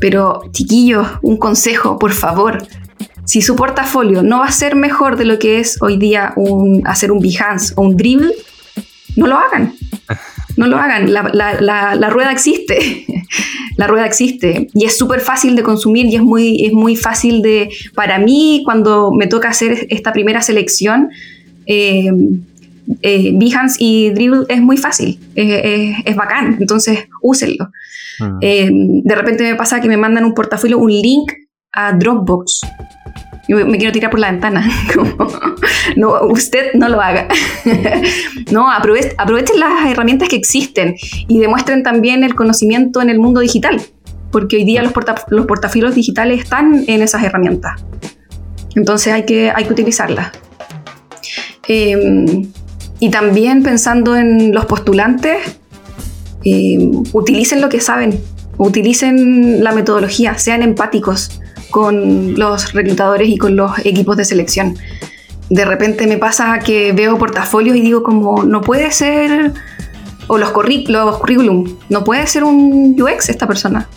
pero, 0.00 0.43
chiquillos, 0.53 1.07
un 1.23 1.37
consejo, 1.37 1.99
por 1.99 2.12
favor. 2.12 2.67
Si 3.25 3.43
su 3.43 3.57
portafolio 3.57 4.23
no 4.23 4.41
va 4.41 4.47
a 4.47 4.53
ser 4.53 4.76
mejor 4.76 5.17
de 5.17 5.25
lo 5.25 5.38
que 5.38 5.59
es 5.59 5.83
hoy 5.83 5.97
día 5.97 6.33
un, 6.37 6.87
hacer 6.87 7.11
un 7.11 7.21
Behance 7.21 7.75
o 7.76 7.83
un 7.83 7.97
Dribble, 7.97 8.33
no 9.17 9.26
lo 9.26 9.37
hagan. 9.37 9.75
No 10.57 10.67
lo 10.67 10.76
hagan. 10.76 11.12
La, 11.12 12.11
rueda 12.11 12.31
existe. 12.31 13.05
la 13.76 13.87
rueda 13.87 14.07
existe. 14.07 14.69
Y 14.75 14.85
es 14.85 14.97
súper 14.97 15.21
fácil 15.21 15.57
de 15.57 15.62
consumir 15.62 16.07
y 16.07 16.17
es 16.17 16.23
muy, 16.23 16.65
es 16.65 16.73
muy 16.73 16.97
fácil 16.97 17.43
de. 17.43 17.71
Para 17.95 18.19
mí, 18.19 18.62
cuando 18.65 19.11
me 19.12 19.26
toca 19.26 19.49
hacer 19.49 19.87
esta 19.91 20.12
primera 20.12 20.41
selección, 20.41 21.11
eh, 21.67 22.12
eh, 23.02 23.33
Behance 23.35 23.76
y 23.78 24.11
Dribble 24.11 24.45
es 24.49 24.61
muy 24.61 24.76
fácil. 24.76 25.19
es 25.35 26.16
bacán. 26.16 26.57
Entonces, 26.61 27.09
úsenlo. 27.23 27.71
Ah. 28.21 28.38
Eh, 28.40 28.71
de 28.73 29.14
repente 29.14 29.45
me 29.45 29.55
pasa 29.55 29.81
que 29.81 29.88
me 29.88 29.97
mandan 29.97 30.25
un 30.25 30.35
portafolio, 30.35 30.78
un 30.78 30.90
link 30.90 31.33
a 31.73 31.93
Dropbox. 31.93 32.61
Yo 33.49 33.64
me 33.64 33.78
quiero 33.78 33.93
tirar 33.93 34.11
por 34.11 34.19
la 34.19 34.31
ventana. 34.31 34.69
no, 35.97 36.21
usted 36.23 36.73
no 36.75 36.88
lo 36.88 37.00
haga. 37.00 37.28
no, 38.50 38.71
aprovechen 38.71 39.61
las 39.61 39.90
herramientas 39.90 40.28
que 40.28 40.37
existen 40.37 40.97
y 41.28 41.38
demuestren 41.38 41.83
también 41.83 42.25
el 42.25 42.35
conocimiento 42.35 43.00
en 43.02 43.11
el 43.11 43.21
mundo 43.21 43.40
digital, 43.40 43.81
porque 44.33 44.57
hoy 44.57 44.64
día 44.64 44.83
los, 44.83 44.93
los 45.28 45.47
portafolios 45.47 45.95
digitales 45.95 46.40
están 46.40 46.85
en 46.88 47.02
esas 47.02 47.23
herramientas. 47.23 47.85
Entonces 48.75 49.12
hay 49.12 49.25
que, 49.25 49.52
hay 49.55 49.64
que 49.64 49.73
utilizarlas. 49.73 50.33
Em, 51.69 52.49
y 52.99 53.11
también 53.11 53.62
pensando 53.62 54.17
en 54.17 54.55
los 54.55 54.67
postulantes, 54.67 55.59
eh, 56.45 56.79
utilicen 57.12 57.61
lo 57.61 57.69
que 57.69 57.81
saben, 57.81 58.21
utilicen 58.57 59.62
la 59.62 59.73
metodología, 59.73 60.38
sean 60.38 60.62
empáticos 60.62 61.41
con 61.71 62.38
los 62.38 62.73
reclutadores 62.73 63.29
y 63.29 63.37
con 63.37 63.57
los 63.57 63.73
equipos 63.85 64.17
de 64.17 64.25
selección. 64.25 64.76
de 65.49 65.65
repente 65.65 66.09
me 66.09 66.17
pasa 66.17 66.59
que 66.59 66.93
veo 66.93 67.19
portafolios 67.19 67.76
y 67.76 67.81
digo 67.81 68.03
como, 68.03 68.43
no 68.43 68.62
puede 68.62 68.91
ser, 68.91 69.53
o 70.26 70.38
los, 70.38 70.50
los 70.88 71.19
currículum, 71.19 71.76
no 71.88 72.03
puede 72.03 72.26
ser 72.26 72.43
un 72.43 73.00
UX 73.00 73.29
esta 73.29 73.47
persona. 73.47 73.88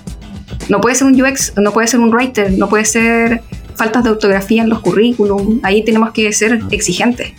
No 0.67 0.79
puede 0.79 0.95
ser 0.95 1.07
un 1.07 1.19
UX, 1.19 1.53
no 1.57 1.71
puede 1.71 1.87
ser 1.87 1.99
un 1.99 2.13
writer, 2.13 2.51
no 2.51 2.69
puede 2.69 2.85
ser 2.85 3.41
faltas 3.73 4.03
de 4.03 4.11
ortografía 4.11 4.61
en 4.61 4.69
los 4.69 4.81
currículum. 4.81 5.59
Ahí 5.63 5.83
tenemos 5.83 6.11
que 6.11 6.31
ser 6.33 6.59
exigentes 6.69 7.33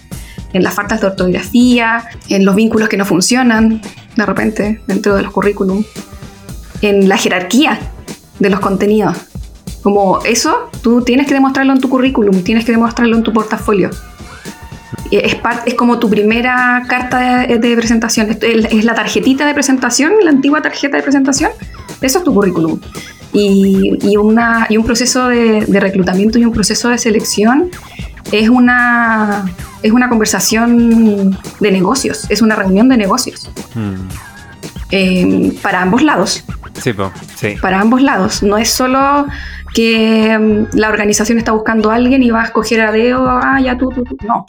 en 0.52 0.62
las 0.62 0.74
faltas 0.74 1.00
de 1.00 1.06
ortografía, 1.06 2.04
en 2.28 2.44
los 2.44 2.54
vínculos 2.54 2.88
que 2.88 2.96
no 2.96 3.04
funcionan 3.04 3.80
de 4.16 4.26
repente 4.26 4.80
dentro 4.86 5.14
de 5.16 5.22
los 5.22 5.32
currículum, 5.32 5.84
en 6.82 7.08
la 7.08 7.16
jerarquía 7.16 7.78
de 8.38 8.50
los 8.50 8.60
contenidos. 8.60 9.16
Como 9.82 10.20
eso, 10.24 10.70
tú 10.82 11.02
tienes 11.02 11.26
que 11.26 11.34
demostrarlo 11.34 11.72
en 11.72 11.80
tu 11.80 11.88
currículum, 11.88 12.42
tienes 12.42 12.64
que 12.64 12.72
demostrarlo 12.72 13.16
en 13.16 13.22
tu 13.22 13.32
portafolio. 13.32 13.90
Es, 15.10 15.36
es 15.66 15.74
como 15.74 15.98
tu 15.98 16.08
primera 16.08 16.84
carta 16.86 17.46
de, 17.46 17.76
presentación, 17.76 18.36
es, 18.40 18.84
la 18.84 18.94
tarjetita 18.94 19.46
de 19.46 19.54
presentación, 19.54 20.12
la 20.22 20.30
antigua 20.30 20.62
tarjeta 20.62 20.96
de 20.96 21.02
presentación, 21.02 21.50
eso 22.00 22.18
es 22.18 22.24
tu 22.24 22.34
currículum. 22.34 22.78
Y, 23.32 24.16
una, 24.16 24.66
y 24.68 24.76
un 24.76 24.84
proceso 24.84 25.28
de, 25.28 25.64
reclutamiento 25.68 26.38
y 26.38 26.44
un 26.44 26.52
proceso 26.52 26.88
de 26.88 26.98
selección 26.98 27.70
es 28.32 28.48
una, 28.48 29.44
es 29.82 29.92
una 29.92 30.08
conversación 30.08 31.38
de 31.60 31.72
negocios, 31.72 32.26
es 32.30 32.42
una 32.42 32.56
reunión 32.56 32.88
de 32.88 32.96
negocios. 32.96 33.50
Hmm. 33.74 34.08
Eh, 34.92 35.52
para 35.62 35.82
ambos 35.82 36.02
lados. 36.02 36.44
Sí, 36.74 36.92
sí. 37.36 37.56
Para 37.60 37.80
ambos 37.80 38.02
lados. 38.02 38.42
No 38.42 38.58
es 38.58 38.70
solo 38.70 39.26
que 39.74 40.36
mm, 40.38 40.76
la 40.76 40.88
organización 40.88 41.38
está 41.38 41.52
buscando 41.52 41.90
a 41.90 41.94
alguien 41.94 42.22
y 42.22 42.30
va 42.30 42.42
a 42.42 42.44
escoger 42.44 42.80
a 42.80 42.92
Deo, 42.92 43.26
ah, 43.28 43.60
ya 43.60 43.76
tú, 43.76 43.88
tú, 43.90 44.04
tú. 44.04 44.16
No. 44.26 44.46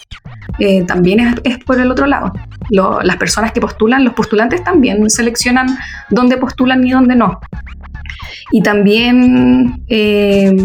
Eh, 0.60 0.84
también 0.86 1.36
es, 1.44 1.58
por 1.60 1.80
el 1.80 1.92
otro 1.92 2.08
lado. 2.08 2.32
las 2.70 3.18
personas 3.18 3.52
que 3.52 3.62
postulan, 3.62 4.04
los 4.04 4.14
postulantes 4.14 4.64
también 4.64 5.10
seleccionan 5.10 5.68
dónde 6.10 6.38
postulan 6.38 6.86
y 6.86 6.92
dónde 6.92 7.16
no. 7.16 7.40
Y 8.52 8.62
también 8.62 9.84
eh, 9.88 10.56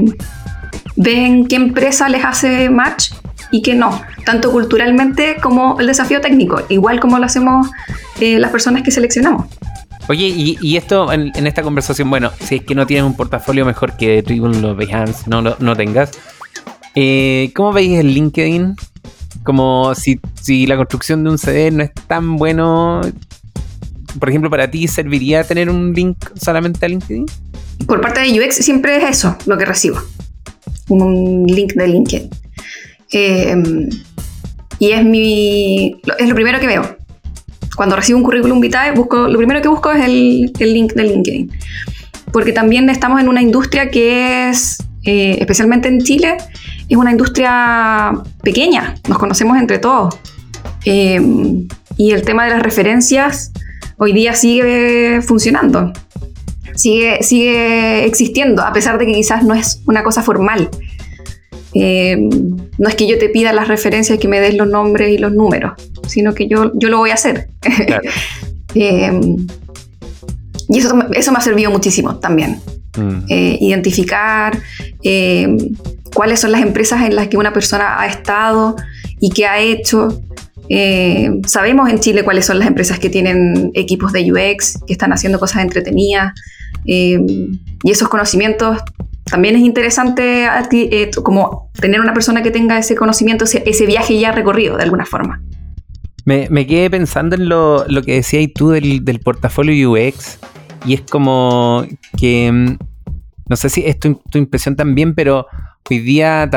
ven 0.96 1.46
qué 1.46 1.56
empresa 1.56 2.08
les 2.08 2.24
hace 2.24 2.70
match 2.70 3.12
y 3.50 3.62
qué 3.62 3.74
no, 3.74 4.00
tanto 4.24 4.50
culturalmente 4.50 5.36
como 5.40 5.78
el 5.78 5.86
desafío 5.86 6.20
técnico, 6.20 6.62
igual 6.68 7.00
como 7.00 7.18
lo 7.18 7.26
hacemos 7.26 7.70
eh, 8.20 8.38
las 8.38 8.50
personas 8.50 8.82
que 8.82 8.90
seleccionamos. 8.90 9.46
Oye, 10.08 10.28
y, 10.28 10.76
esto 10.76 11.12
en, 11.12 11.32
esta 11.46 11.62
conversación, 11.62 12.08
bueno, 12.08 12.30
si 12.40 12.56
es 12.56 12.62
que 12.62 12.76
no 12.76 12.86
tienes 12.86 13.04
un 13.04 13.16
portafolio 13.16 13.64
mejor 13.64 13.96
que 13.96 14.22
Tribune, 14.22 14.60
lo 14.60 14.76
Behance, 14.76 15.24
no, 15.26 15.42
no, 15.42 15.56
no 15.58 15.74
tengas, 15.74 16.12
eh, 16.94 17.50
¿cómo 17.56 17.72
veis 17.72 17.98
el 17.98 18.14
LinkedIn? 18.14 18.76
Como 19.42 19.94
si, 19.96 20.20
si 20.40 20.66
la 20.66 20.76
construcción 20.76 21.24
de 21.24 21.30
un 21.30 21.38
CD 21.38 21.72
no 21.72 21.82
es 21.82 21.90
tan 22.06 22.36
bueno, 22.36 23.00
por 24.18 24.28
ejemplo, 24.28 24.48
para 24.48 24.70
ti, 24.70 24.86
¿serviría 24.86 25.42
tener 25.42 25.68
un 25.68 25.92
link 25.92 26.16
solamente 26.40 26.86
a 26.86 26.88
LinkedIn? 26.88 27.26
Por 27.86 28.00
parte 28.00 28.20
de 28.20 28.40
UX 28.40 28.56
siempre 28.56 28.96
es 28.96 29.18
eso 29.18 29.36
lo 29.46 29.58
que 29.58 29.64
recibo, 29.64 29.98
un 30.88 31.44
link 31.46 31.74
de 31.74 31.88
LinkedIn. 31.88 32.30
Eh, 33.12 33.56
y 34.78 34.90
es 34.90 35.04
mi 35.04 35.96
es 36.18 36.28
lo 36.28 36.34
primero 36.34 36.60
que 36.60 36.66
veo 36.66 36.96
cuando 37.76 37.94
recibo 37.94 38.18
un 38.18 38.24
currículum 38.24 38.58
vitae, 38.58 38.92
busco, 38.92 39.28
lo 39.28 39.36
primero 39.36 39.60
que 39.60 39.68
busco 39.68 39.92
es 39.92 40.04
el, 40.04 40.52
link 40.58 40.94
de 40.94 41.04
LinkedIn. 41.04 41.52
Porque 42.32 42.52
también 42.52 42.88
estamos 42.90 43.20
en 43.20 43.28
una 43.28 43.42
industria 43.42 43.90
que 43.90 44.48
es, 44.48 44.82
eh, 45.04 45.36
especialmente 45.38 45.88
en 45.88 46.00
Chile, 46.00 46.38
es 46.88 46.96
una 46.96 47.12
industria 47.12 48.12
pequeña, 48.42 48.96
nos 49.08 49.18
conocemos 49.18 49.58
entre 49.58 49.78
todos. 49.78 50.18
Eh, 50.86 51.20
y 51.98 52.10
el 52.10 52.22
tema 52.22 52.44
de 52.44 52.50
las 52.50 52.62
referencias 52.62 53.52
hoy 53.98 54.12
día 54.12 54.34
sigue 54.34 55.20
funcionando, 55.22 55.92
sigue, 56.76 57.22
sigue 57.22 58.04
existiendo, 58.04 58.62
a 58.62 58.72
pesar 58.72 58.98
de 58.98 59.06
que 59.06 59.12
quizás 59.12 59.42
no 59.42 59.54
es 59.54 59.82
una 59.86 60.02
cosa 60.02 60.22
formal. 60.22 60.70
Eh, 61.78 62.16
no 62.78 62.88
es 62.88 62.94
que 62.94 63.06
yo 63.06 63.18
te 63.18 63.28
pida 63.28 63.52
las 63.52 63.68
referencias 63.68 64.18
que 64.18 64.28
me 64.28 64.40
des 64.40 64.54
los 64.54 64.66
nombres 64.66 65.10
y 65.10 65.18
los 65.18 65.32
números, 65.32 65.74
sino 66.06 66.32
que 66.34 66.48
yo, 66.48 66.72
yo 66.74 66.88
lo 66.88 66.98
voy 66.98 67.10
a 67.10 67.14
hacer. 67.14 67.48
Eh, 68.78 69.10
y 70.68 70.78
eso, 70.78 70.94
eso 71.14 71.32
me 71.32 71.38
ha 71.38 71.40
servido 71.40 71.70
muchísimo 71.70 72.16
también. 72.16 72.60
Mm. 72.94 73.20
Eh, 73.26 73.56
identificar 73.58 74.60
cuáles 76.12 76.40
son 76.40 76.52
las 76.52 76.60
empresas 76.60 77.00
en 77.06 77.16
las 77.16 77.28
que 77.28 77.38
una 77.38 77.54
persona 77.54 77.98
ha 77.98 78.06
estado 78.06 78.76
y 79.18 79.30
qué 79.30 79.46
ha 79.46 79.60
hecho. 79.60 80.22
sabemos 81.46 81.88
en 81.88 82.00
Chile 82.00 82.22
cuáles 82.22 82.44
son 82.44 82.58
las 82.58 82.68
empresas 82.68 82.98
que 82.98 83.08
tienen 83.08 83.70
equipos 83.72 84.12
de 84.12 84.30
UX, 84.30 84.78
que 84.86 84.92
están 84.92 85.14
haciendo 85.14 85.38
cosas 85.38 85.62
entretenidas. 85.62 86.34
Y 86.86 87.90
esos 87.90 88.08
conocimientos 88.08 88.78
también 89.26 89.56
es 89.56 89.62
interesante 89.62 90.46
eh, 90.70 91.10
como 91.22 91.70
tener 91.80 92.00
una 92.00 92.14
persona 92.14 92.42
que 92.42 92.52
tenga 92.52 92.78
ese 92.78 92.94
conocimiento, 92.94 93.44
ese, 93.44 93.86
viaje 93.86 94.18
ya 94.18 94.32
recorrido 94.32 94.76
de 94.76 94.84
alguna 94.84 95.04
forma. 95.04 95.42
Me, 96.24 96.66
quedé 96.66 96.90
pensando 96.90 97.36
en 97.36 97.48
lo, 97.48 97.84
que 98.04 98.14
decías 98.14 98.50
tú 98.54 98.70
del, 98.70 99.20
portafolio 99.22 99.92
UX 99.92 100.38
y 100.84 100.94
es 100.94 101.02
como 101.02 101.84
que, 102.16 102.50
mm, 102.52 102.78
no 103.48 103.56
sé 103.56 103.68
si 103.68 103.84
es 103.84 103.98
tu, 103.98 104.20
impresión 104.34 104.76
también, 104.76 105.14
pero 105.14 105.46
hoy 105.90 105.98
día 105.98 106.48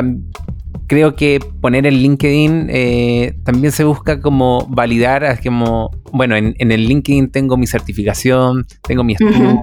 creo 0.90 1.16
que 1.16 1.40
poner 1.62 1.86
en 1.86 1.94
LinkedIn 1.94 2.68
eh, 2.70 3.36
también 3.46 3.72
se 3.72 3.84
busca 3.84 4.20
como 4.20 4.66
validar, 4.68 5.40
como, 5.42 5.92
bueno, 6.12 6.36
en, 6.36 6.56
el 6.58 6.88
LinkedIn 6.88 7.30
tengo 7.30 7.58
mi 7.58 7.68
certificación, 7.68 8.66
tengo 8.88 9.04
mi 9.04 9.14
estudio, 9.14 9.62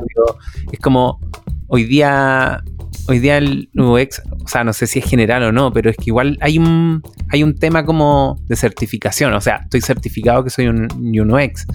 es 0.70 0.78
como 0.78 1.18
hoy 1.66 1.82
día 1.84 2.62
hoy 3.08 3.18
día 3.18 3.38
el 3.38 3.68
UX, 3.74 4.22
o 4.44 4.48
sea, 4.48 4.64
no 4.64 4.72
sé 4.72 4.86
si 4.86 5.00
es 5.00 5.04
general 5.04 5.42
o 5.42 5.52
no, 5.52 5.72
pero 5.72 5.90
es 5.90 5.96
que 5.96 6.04
igual 6.06 6.38
hay 6.40 6.58
un, 6.58 7.02
hay 7.28 7.42
un 7.42 7.56
tema 7.56 7.84
como 7.84 8.38
de 8.46 8.56
certificación. 8.56 9.32
O 9.34 9.40
sea, 9.40 9.60
estoy 9.64 9.80
certificado 9.80 10.44
que 10.44 10.50
soy 10.50 10.68
un, 10.68 10.88
UX. 11.30 11.66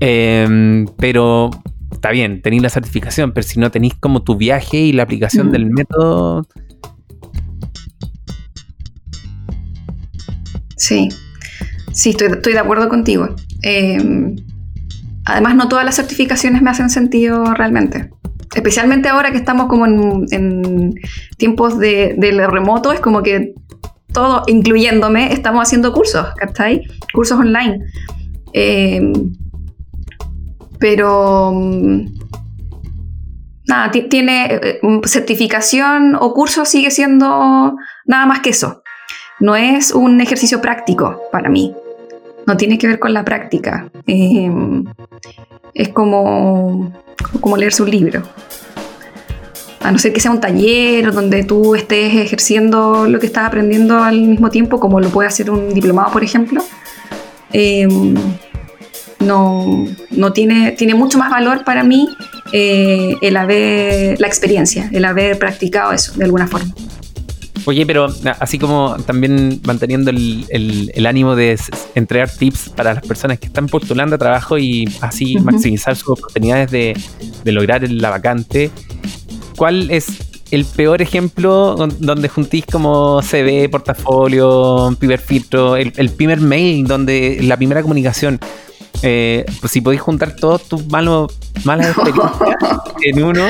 Em, 0.00 0.86
pero 0.96 1.50
está 1.92 2.10
bien, 2.10 2.40
tenéis 2.42 2.62
la 2.62 2.70
certificación, 2.70 3.32
pero 3.32 3.46
si 3.46 3.60
no 3.60 3.70
tenéis 3.70 3.94
como 3.94 4.22
tu 4.22 4.36
viaje 4.36 4.78
y 4.78 4.92
la 4.92 5.02
aplicación 5.02 5.52
del 5.52 5.66
método. 5.66 6.46
Sí, 10.80 11.08
sí, 11.92 12.16
estoy, 12.18 12.52
de 12.52 12.58
acuerdo 12.58 12.88
contigo. 12.88 13.36
Em, 13.62 14.34
además, 15.24 15.54
no 15.54 15.68
todas 15.68 15.84
las 15.84 15.96
certificaciones 15.96 16.62
me 16.62 16.70
hacen 16.70 16.90
sentido 16.90 17.54
realmente 17.54 18.10
especialmente 18.54 19.08
ahora 19.08 19.30
que 19.30 19.36
estamos 19.36 19.68
como 19.68 19.86
en, 19.86 20.94
tiempos 21.36 21.78
de, 21.78 22.16
remoto, 22.50 22.92
es 22.92 23.00
como 23.00 23.22
que 23.22 23.54
todo, 24.12 24.42
incluyéndome, 24.48 25.32
estamos 25.32 25.62
haciendo 25.62 25.92
cursos, 25.92 26.26
¿cachai? 26.36 26.82
Cursos 27.14 27.38
online. 27.38 27.78
Em, 28.52 29.12
pero 30.80 31.52
mm, 31.52 32.06
nada, 33.68 33.90
tiene 33.92 34.46
eh, 34.46 34.80
certificación 35.04 36.16
o 36.18 36.34
curso 36.34 36.64
sigue 36.64 36.90
siendo 36.90 37.76
nada 38.06 38.26
más 38.26 38.40
que 38.40 38.50
eso. 38.50 38.82
No 39.40 39.56
es 39.56 39.92
un 39.92 40.20
ejercicio 40.20 40.60
práctico 40.60 41.22
para 41.32 41.48
mí. 41.48 41.74
No 42.46 42.56
tiene 42.56 42.78
que 42.78 42.86
ver 42.86 42.98
con 42.98 43.12
la 43.12 43.24
práctica. 43.24 43.90
Em, 44.06 44.84
es 45.74 45.88
como 45.88 46.92
como 47.40 47.56
leerse 47.56 47.82
un 47.82 47.90
libro. 47.90 48.22
A 49.80 49.90
no 49.90 49.98
ser 49.98 50.12
que 50.12 50.20
sea 50.20 50.30
un 50.30 50.40
taller 50.40 51.12
donde 51.12 51.42
tú 51.44 51.74
estés 51.74 52.14
ejerciendo 52.14 53.08
lo 53.08 53.18
que 53.18 53.26
estás 53.26 53.46
aprendiendo 53.46 54.02
al 54.02 54.20
mismo 54.20 54.50
tiempo, 54.50 54.78
como 54.78 55.00
lo 55.00 55.08
puede 55.08 55.28
hacer 55.28 55.50
un 55.50 55.72
diplomado, 55.72 56.12
por 56.12 56.22
ejemplo. 56.22 56.62
Em, 57.52 58.14
no, 59.20 59.86
no 60.10 60.32
tiene, 60.32 60.72
tiene 60.72 60.94
mucho 60.94 61.18
más 61.18 61.30
valor 61.30 61.64
para 61.64 61.82
mí 61.82 62.08
eh, 62.52 63.16
el 63.22 63.36
haber, 63.36 64.20
la 64.20 64.26
experiencia, 64.26 64.88
el 64.92 65.04
haber 65.04 65.38
practicado 65.38 65.92
eso 65.92 66.12
de 66.14 66.24
alguna 66.24 66.46
forma. 66.46 66.72
Oye, 67.66 67.86
pero 67.86 68.08
así 68.38 68.58
como 68.58 68.96
también 69.06 69.60
manteniendo 69.64 70.10
el, 70.10 71.06
ánimo 71.06 71.36
de 71.36 71.58
entregar 71.94 72.30
tips 72.30 72.70
para 72.70 72.94
las 72.94 73.06
personas 73.06 73.38
que 73.38 73.46
están 73.46 73.66
postulando 73.66 74.16
a 74.16 74.18
trabajo 74.18 74.58
y 74.58 74.88
así 75.00 75.38
maximizar 75.38 75.96
sus 75.96 76.10
oportunidades 76.10 76.70
de, 76.70 76.96
lograr 77.52 77.88
la 77.90 78.10
vacante, 78.10 78.70
¿cuál 79.56 79.90
es 79.90 80.06
el 80.50 80.64
peor 80.64 81.00
ejemplo 81.02 81.76
donde 81.76 82.28
juntís 82.28 82.64
como 82.66 83.22
CV, 83.22 83.68
portafolio, 83.68 84.94
primer 84.98 85.20
filtro, 85.20 85.76
el, 85.76 86.10
primer 86.10 86.40
mail, 86.40 86.86
donde 86.86 87.38
la 87.42 87.56
primera 87.56 87.82
comunicación? 87.82 88.40
Eh, 89.02 89.46
pues 89.60 89.72
si 89.72 89.80
podéis 89.80 90.02
juntar 90.02 90.36
todos 90.36 90.68
tus 90.68 90.86
malos, 90.88 91.38
malas 91.64 91.88
experiencias 91.96 92.56
en 93.02 93.22
uno, 93.22 93.44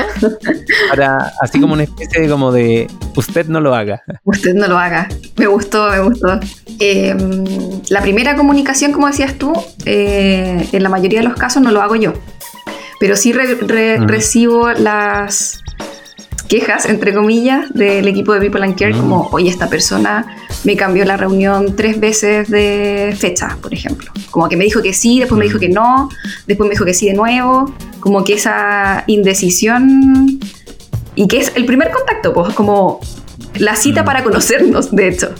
Para, 0.89 1.33
así 1.41 1.59
como 1.59 1.73
una 1.73 1.83
especie 1.83 2.21
de 2.21 2.29
como 2.29 2.51
de 2.51 2.87
usted 3.15 3.47
no 3.47 3.59
lo 3.59 3.75
haga. 3.75 4.01
Usted 4.23 4.53
no 4.53 4.67
lo 4.67 4.77
haga. 4.77 5.09
Me 5.37 5.47
gustó, 5.47 5.89
me 5.89 5.99
gustó. 5.99 6.39
Em, 6.79 7.43
la 7.89 8.01
primera 8.01 8.35
comunicación, 8.35 8.91
como 8.91 9.07
decías 9.07 9.35
tú, 9.35 9.53
eh, 9.85 10.67
en 10.71 10.83
la 10.83 10.89
mayoría 10.89 11.19
de 11.19 11.27
los 11.27 11.37
casos 11.37 11.61
no 11.61 11.71
lo 11.71 11.81
hago 11.81 11.95
yo. 11.95 12.13
Pero 12.99 13.15
sí 13.15 13.33
recibo 13.33 14.71
las 14.71 15.59
quejas, 16.51 16.85
entre 16.85 17.13
comillas, 17.13 17.73
del 17.73 18.05
equipo 18.09 18.33
de 18.33 18.41
People 18.41 18.61
and 18.65 18.77
Care, 18.77 18.91
como, 18.91 19.29
oye, 19.31 19.49
esta 19.49 19.69
persona 19.69 20.35
me 20.65 20.75
cambió 20.75 21.05
la 21.05 21.15
reunión 21.15 21.77
tres 21.77 21.97
veces 21.97 22.49
de 22.49 23.15
fecha, 23.17 23.57
por 23.61 23.73
ejemplo. 23.73 24.11
Como 24.31 24.49
que 24.49 24.57
me 24.57 24.65
dijo 24.65 24.81
que 24.81 24.91
sí, 24.91 25.19
después 25.19 25.39
me 25.39 25.45
dijo 25.45 25.59
que 25.59 25.69
no, 25.69 26.09
después 26.47 26.67
me 26.67 26.73
dijo 26.73 26.83
que 26.83 26.93
sí 26.93 27.07
de 27.07 27.13
nuevo. 27.13 27.73
Como 28.01 28.25
que 28.25 28.33
esa 28.33 29.05
indecisión. 29.07 30.41
Y 31.15 31.29
que 31.29 31.37
es 31.37 31.53
el 31.55 31.63
primer 31.63 31.89
contacto, 31.89 32.33
pues, 32.33 32.53
como 32.53 32.99
la 33.55 33.77
cita 33.77 34.03
para 34.03 34.21
conocernos, 34.21 34.93
de 34.93 35.07
hecho. 35.07 35.33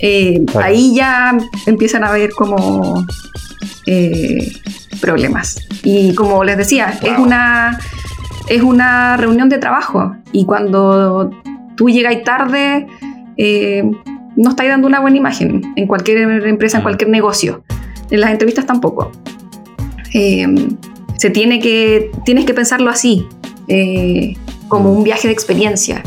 Eh, 0.00 0.46
ahí 0.54 0.94
ya 0.94 1.36
empiezan 1.66 2.04
a 2.04 2.08
haber 2.08 2.30
como 2.30 3.06
eh, 3.84 4.50
problemas. 4.98 5.56
Y 5.82 6.14
como 6.14 6.42
les 6.42 6.56
decía, 6.56 6.98
es 7.02 7.18
una 7.18 7.78
es 8.52 8.62
una 8.62 9.16
reunión 9.16 9.48
de 9.48 9.56
trabajo 9.56 10.14
y 10.30 10.44
cuando 10.44 11.30
tú 11.74 11.88
llegas 11.88 12.22
tarde, 12.22 12.86
eh, 13.38 13.82
no 14.36 14.50
estáis 14.50 14.68
dando 14.68 14.86
una 14.86 15.00
buena 15.00 15.16
imagen 15.16 15.62
en 15.74 15.86
cualquier 15.86 16.18
empresa, 16.46 16.76
en 16.76 16.82
cualquier 16.82 17.08
negocio. 17.08 17.64
En 18.10 18.20
las 18.20 18.30
entrevistas 18.30 18.66
tampoco. 18.66 19.10
Eh, 20.12 20.46
se 21.16 21.30
tiene 21.30 21.60
que, 21.60 22.10
tienes 22.26 22.44
que 22.44 22.52
pensarlo 22.52 22.90
así, 22.90 23.26
eh, 23.68 24.34
como 24.68 24.92
un 24.92 25.02
viaje 25.02 25.28
de 25.28 25.32
experiencia. 25.32 26.02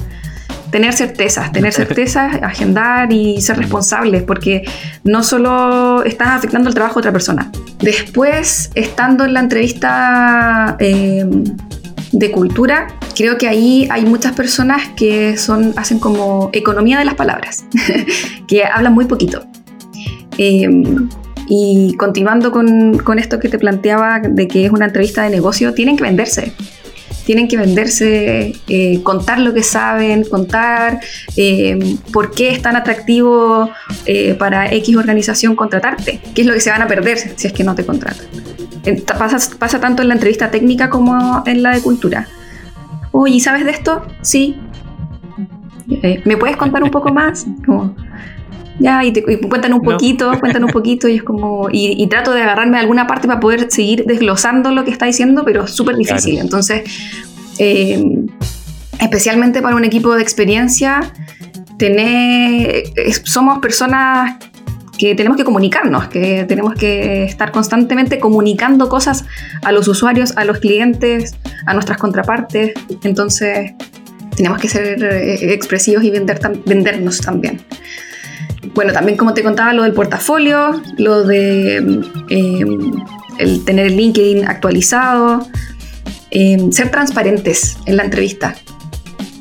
Tener 0.70 0.94
certezas, 0.94 1.52
tener 1.52 1.74
certezas, 1.74 2.44
agendar 2.44 3.12
y 3.12 3.42
ser 3.42 3.58
responsables, 3.58 4.22
porque 4.22 4.66
no 5.04 5.24
solo 5.24 6.04
estás 6.04 6.28
afectando 6.28 6.70
el 6.70 6.76
trabajo 6.76 6.96
de 6.96 7.00
otra 7.00 7.12
persona. 7.12 7.52
Después, 7.80 8.70
estando 8.76 9.26
en 9.26 9.34
la 9.34 9.40
entrevista 9.40 10.78
de 12.16 12.32
cultura, 12.32 12.88
creo 13.16 13.38
que 13.38 13.48
ahí 13.48 13.88
hay 13.92 14.06
muchas 14.06 14.34
personas 14.34 14.90
que 14.96 15.38
son, 15.38 15.74
hacen 15.76 16.00
como 16.00 16.50
economía 16.54 16.98
de 16.98 17.06
las 17.06 17.16
palabras, 17.16 17.66
que 18.48 18.64
hablan 18.64 18.94
muy 18.94 19.06
poquito. 19.06 19.46
Em, 20.38 21.10
y 21.48 21.96
continuando 21.98 22.52
con, 22.52 22.98
con, 23.00 23.20
esto 23.20 23.40
que 23.40 23.50
te 23.50 23.60
planteaba 23.60 24.20
de 24.20 24.48
que 24.48 24.66
es 24.66 24.72
una 24.72 24.86
entrevista 24.86 25.24
de 25.24 25.30
negocio, 25.30 25.74
tienen 25.74 25.98
que 25.98 26.04
venderse. 26.04 26.54
Tienen 27.26 27.48
que 27.48 27.58
venderse, 27.58 28.54
eh, 28.68 29.02
contar 29.04 29.40
lo 29.40 29.54
que 29.54 29.64
saben, 29.64 30.24
contar 30.24 31.00
em, 31.36 31.98
por 32.14 32.32
qué 32.32 32.50
es 32.50 32.62
tan 32.62 32.76
atractivo 32.76 33.70
eh, 34.06 34.36
para 34.36 34.72
X 34.72 34.96
organización 34.96 35.56
contratarte, 35.56 36.20
qué 36.34 36.42
es 36.42 36.48
lo 36.48 36.54
que 36.54 36.60
se 36.60 36.70
van 36.70 36.84
a 36.84 36.88
perder 36.88 37.18
si 37.36 37.48
es 37.48 37.54
que 37.54 37.64
no 37.64 37.76
te 37.76 37.86
contratan. 37.86 38.28
Pasa, 39.18 39.58
pasa 39.58 39.80
tanto 39.80 40.02
en 40.02 40.10
la 40.10 40.14
entrevista 40.16 40.52
técnica 40.52 40.90
como 40.90 41.44
en 41.46 41.64
la 41.64 41.72
de 41.72 41.82
cultura. 41.82 42.28
Oye, 43.12 43.40
¿sabes 43.40 43.66
de 43.66 43.72
esto? 43.72 44.06
Sí. 44.22 44.58
Eh, 45.90 46.22
¿Me 46.26 46.38
puedes 46.38 46.58
contar 46.58 46.84
un 46.84 46.92
poco 46.92 47.10
más? 47.14 47.46
ya, 48.80 49.04
y, 49.06 49.14
te, 49.14 49.24
cuentan 49.24 49.74
un 49.74 49.82
poquito, 49.82 50.38
cuentan 50.40 50.66
un 50.66 50.72
poquito, 50.72 51.08
y 51.08 51.16
es 51.16 51.24
como. 51.24 51.70
Y, 51.72 52.06
trato 52.08 52.34
de 52.34 52.42
agarrarme 52.42 52.78
a 52.78 52.82
alguna 52.82 53.08
parte 53.08 53.28
para 53.28 53.40
poder 53.40 53.72
seguir 53.72 54.06
desglosando 54.06 54.72
lo 54.72 54.84
que 54.84 54.92
está 54.92 55.06
diciendo, 55.06 55.44
pero 55.46 55.64
es 55.64 55.72
súper 55.72 55.96
difícil. 55.96 56.40
Entonces, 56.40 56.84
eh, 57.58 58.04
especialmente 59.00 59.62
para 59.62 59.76
un 59.76 59.86
equipo 59.86 60.14
de 60.16 60.22
experiencia, 60.22 61.00
tener, 61.78 62.84
somos 63.24 63.60
personas 63.60 64.36
que 64.98 65.16
tenemos 65.16 65.38
que 65.38 65.44
comunicarnos, 65.44 66.08
que 66.08 66.46
tenemos 66.48 66.74
que 66.76 67.24
estar 67.26 67.52
constantemente 67.52 68.20
comunicando 68.20 68.90
cosas 68.90 69.26
a 69.64 69.72
los 69.72 69.88
usuarios, 69.88 70.34
a 70.38 70.46
los 70.46 70.60
clientes, 70.60 71.36
a 71.66 71.74
nuestras 71.74 71.98
contrapartes. 71.98 72.74
Entonces, 73.04 73.74
tenemos 74.36 74.60
que 74.60 74.70
ser 74.70 75.04
eh, 75.04 75.54
expresivos 75.54 76.04
y 76.04 76.12
vender 76.12 76.40
vendernos 76.66 77.20
también. 77.20 77.62
Bueno, 78.74 78.94
también 78.94 79.18
como 79.18 79.34
te 79.34 79.44
contaba, 79.44 79.74
lo 79.74 79.84
del 79.84 79.94
portafolio, 79.94 80.82
lo 80.98 81.24
de 81.24 81.78
em, 81.78 82.94
el 83.38 83.64
tener 83.64 83.88
el 83.88 83.98
LinkedIn 83.98 84.48
actualizado, 84.48 85.48
em, 86.32 86.72
ser 86.72 86.90
transparentes 86.90 87.78
en 87.86 87.98
la 87.98 88.04
entrevista. 88.04 88.56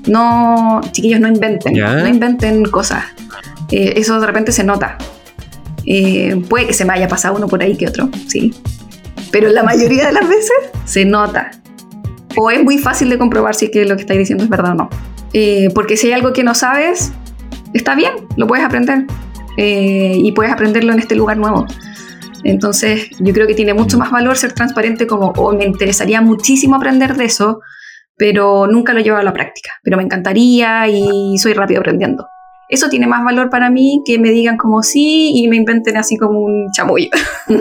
No, 0.07 0.81
chiquillos, 0.93 1.21
no 1.21 1.29
inventen, 1.29 1.75
no 1.75 2.07
inventen 2.07 2.65
cosas. 2.65 3.05
Eh, 3.71 3.95
eso 3.97 4.21
de 4.21 4.27
repente 4.27 4.53
se 4.53 4.63
nota. 4.63 4.99
Eh, 5.87 6.43
puede 6.49 6.67
que 6.67 6.73
se 6.73 6.85
me 6.85 6.93
haya 6.93 7.09
pasado 7.09 7.37
uno 7.37 7.47
por 7.47 7.63
ahí 7.63 7.77
que 7.77 7.87
otro, 7.87 8.09
sí. 8.29 8.55
Pero 9.31 9.51
la 9.51 9.63
mayoría 9.63 10.07
de 10.07 10.13
las 10.13 10.29
veces 10.29 10.53
se 10.85 11.05
nota. 11.05 11.51
O 12.37 12.51
es 12.51 12.63
muy 12.63 12.79
fácil 12.79 13.11
de 13.11 13.19
comprobar 13.19 13.55
si 13.55 13.67
lo 13.67 13.97
que 13.97 14.03
estáis 14.03 14.19
diciendo 14.19 14.45
es 14.45 14.51
verdad 14.51 14.73
o 14.73 14.75
no. 14.75 14.91
Eh, 15.33 15.69
porque 15.75 15.97
si 15.97 16.09
hay 16.09 16.13
algo 16.15 16.33
que 16.33 16.45
no 16.45 16.55
sabes, 16.55 17.13
está 17.73 17.95
bien, 17.95 18.13
lo 18.37 18.47
puedes 18.47 18.65
aprender. 18.65 19.07
Eh, 19.57 20.17
y 20.17 20.33
puedes 20.33 20.53
aprenderlo 20.53 20.93
en 20.93 20.99
este 20.99 21.15
lugar 21.15 21.37
nuevo. 21.37 21.67
Entonces, 22.45 23.09
yo 23.21 23.33
creo 23.33 23.47
que 23.47 23.55
tiene 23.55 23.73
mucho 23.73 23.99
más 23.99 24.11
valor 24.11 24.37
ser 24.37 24.53
transparente 24.53 25.07
como, 25.07 25.29
o 25.31 25.55
me 25.55 25.65
interesaría 25.65 26.21
muchísimo 26.21 26.77
aprender 26.77 27.17
de 27.17 27.25
eso, 27.25 27.61
pero 28.17 28.67
nunca 28.67 28.93
lo 28.93 29.01
he 29.01 29.03
llevado 29.03 29.23
a 29.23 29.25
la 29.25 29.33
práctica. 29.33 29.73
Pero 29.83 29.97
me 29.97 30.03
encantaría 30.03 30.89
y 30.89 31.39
soy 31.39 31.55
rápido 31.55 31.81
aprendiendo. 31.81 32.27
Eso 32.69 32.89
tiene 32.89 33.07
más 33.07 33.25
valor 33.25 33.51
para 33.51 33.71
mí 33.71 34.03
que 34.05 34.19
me 34.19 34.31
digan 34.31 34.57
como 34.57 34.83
sí 34.83 35.33
y 35.35 35.49
me 35.49 35.57
inventen 35.57 35.97
así 35.97 36.17
como 36.17 36.41
un 36.41 36.71
chamullo. 36.73 37.09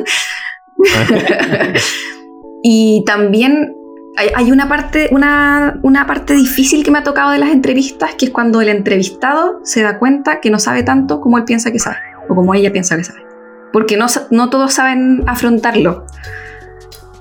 y 2.64 3.04
también 3.06 3.76
hay, 4.16 4.52
una, 4.52 4.70
parte, 4.70 5.10
una, 5.12 5.80
una, 5.82 6.06
parte 6.06 6.36
difícil 6.36 6.84
que 6.84 6.92
me 6.92 7.00
ha 7.00 7.04
tocado 7.04 7.32
de 7.32 7.40
las 7.40 7.50
entrevistas, 7.50 8.16
que 8.16 8.26
es 8.26 8.32
cuando 8.32 8.62
el 8.62 8.70
entrevistado 8.70 9.60
se 9.64 9.82
da 9.82 9.98
cuenta 9.98 10.40
que 10.40 10.50
no 10.50 10.60
sabe 10.60 10.84
tanto 10.84 11.20
como 11.20 11.38
él 11.38 11.46
piensa 11.46 11.72
que 11.72 11.80
sabe, 11.80 11.98
o 12.30 12.36
como 12.36 12.54
ella 12.54 12.72
piensa 12.72 12.96
que 12.96 13.04
sabe. 13.04 13.24
Porque 13.72 13.98
no, 13.98 14.06
no 14.30 14.50
todos 14.50 14.74
saben 14.74 15.24
afrontarlo. 15.26 16.06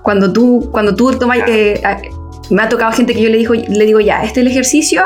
Cuando 0.03 0.33
tú, 0.33 0.69
cuando 0.71 0.95
tú 0.95 1.13
tomas... 1.13 1.39
Eh, 1.47 1.81
me 2.51 2.61
ha 2.61 2.69
tocado 2.69 2.93
gente 2.93 3.15
que 3.15 3.23
yo 3.23 3.31
le, 3.31 3.39
digo, 3.39 3.55
le 3.55 3.87
digo, 3.87 4.01
ya, 4.01 4.23
este 4.25 4.41
es 4.41 4.47
el 4.47 4.53
ejercicio, 4.53 5.05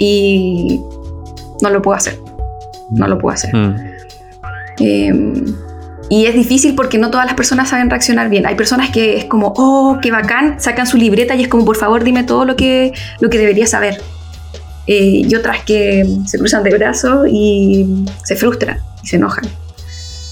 y 0.00 0.80
no 1.62 1.70
lo 1.70 1.82
puedo 1.82 1.96
hacer. 1.96 2.18
No 2.90 3.06
lo 3.06 3.18
puedo 3.18 3.34
hacer. 3.34 3.54
Mm. 3.54 3.76
Em, 4.78 5.44
y 6.08 6.26
es 6.26 6.34
difícil 6.34 6.74
porque 6.74 6.98
no 6.98 7.10
todas 7.10 7.26
las 7.26 7.34
personas 7.34 7.68
saben 7.68 7.88
reaccionar 7.88 8.28
bien. 8.28 8.44
Hay 8.46 8.56
personas 8.56 8.90
que 8.90 9.16
es 9.16 9.24
como, 9.26 9.52
oh, 9.56 9.98
qué 10.02 10.10
bacán, 10.10 10.60
sacan 10.60 10.86
su 10.86 10.96
libreta 10.96 11.36
y 11.36 11.42
es 11.42 11.48
como, 11.48 11.64
por 11.64 11.76
favor, 11.76 12.02
dime 12.02 12.24
todo 12.24 12.44
lo 12.44 12.56
que, 12.56 12.92
lo 13.20 13.30
que 13.30 13.38
debería 13.38 13.66
saber. 13.66 14.02
Eh, 14.86 15.22
y 15.28 15.34
otras 15.36 15.62
que 15.62 16.04
se 16.26 16.38
cruzan 16.38 16.64
de 16.64 16.76
brazos 16.76 17.28
y 17.30 18.04
se 18.24 18.34
frustran 18.34 18.80
y 19.04 19.06
se 19.06 19.16
enojan. 19.16 19.44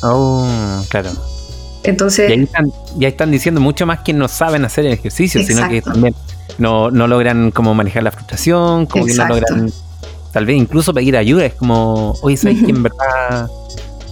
Oh, 0.03 0.83
claro. 0.88 1.11
Entonces. 1.85 2.49
Ya 2.97 3.09
están, 3.09 3.31
diciendo 3.31 3.61
mucho 3.61 3.87
más 3.87 4.01
que 4.01 4.12
no 4.12 4.27
saben 4.27 4.64
hacer 4.64 4.85
el 4.85 4.93
ejercicio, 4.93 5.43
sino 5.45 5.69
que 5.69 5.81
también 5.81 6.14
no, 6.59 6.91
no 6.91 7.07
logran 7.07 7.53
como 7.53 7.75
manejar 7.75 8.03
la 8.03 8.11
frustración, 8.11 8.87
como 8.87 9.07
que 9.07 9.14
no 9.14 9.29
logran 9.29 9.73
tal 10.33 10.47
vez 10.47 10.57
incluso 10.57 10.93
pedir 10.95 11.17
ayuda. 11.17 11.47
Es 11.47 11.55
como, 11.55 12.14
oye, 12.23 12.37
¿sabes 12.37 12.62
que 12.62 12.71
en 12.71 12.83
verdad 12.85 13.49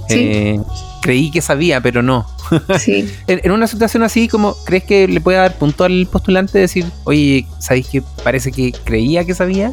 eh, 0.09 0.61
creí 1.03 1.31
que 1.31 1.41
sabía, 1.41 1.81
pero 1.81 2.03
no? 2.03 2.27
Sí. 2.79 3.13
en, 3.27 3.51
una 3.51 3.67
situación 3.67 4.05
así, 4.05 4.29
como 4.29 4.55
¿crees 4.65 4.85
que 4.85 5.09
le 5.09 5.21
puede 5.21 5.39
dar 5.39 5.55
punto 5.57 5.83
al 5.85 6.07
postulante 6.11 6.59
decir, 6.59 6.85
oye, 7.05 7.45
¿sabéis 7.59 7.89
que 7.89 8.03
parece 8.23 8.53
que 8.53 8.73
creía 8.85 9.25
que 9.25 9.35
sabía? 9.35 9.73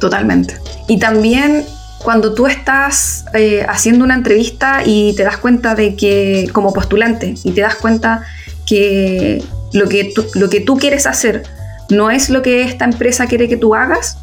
Totalmente. 0.00 0.56
Y 0.86 0.98
también 0.98 1.64
cuando 2.02 2.34
tú 2.34 2.46
estás 2.46 3.24
eh, 3.34 3.64
haciendo 3.68 4.04
una 4.04 4.14
entrevista 4.14 4.82
y 4.84 5.14
te 5.16 5.22
das 5.22 5.36
cuenta 5.36 5.74
de 5.74 5.96
que, 5.96 6.48
como 6.52 6.72
postulante, 6.72 7.34
y 7.44 7.52
te 7.52 7.60
das 7.60 7.74
cuenta 7.76 8.22
que 8.66 9.42
lo 9.72 9.88
que 9.88 10.12
lo 10.34 10.48
que 10.50 10.60
tú 10.60 10.76
quieres 10.76 11.06
hacer 11.06 11.42
no 11.90 12.10
es 12.10 12.30
lo 12.30 12.42
que 12.42 12.62
esta 12.62 12.84
empresa 12.84 13.26
quiere 13.26 13.48
que 13.48 13.56
tú 13.56 13.74
hagas, 13.74 14.18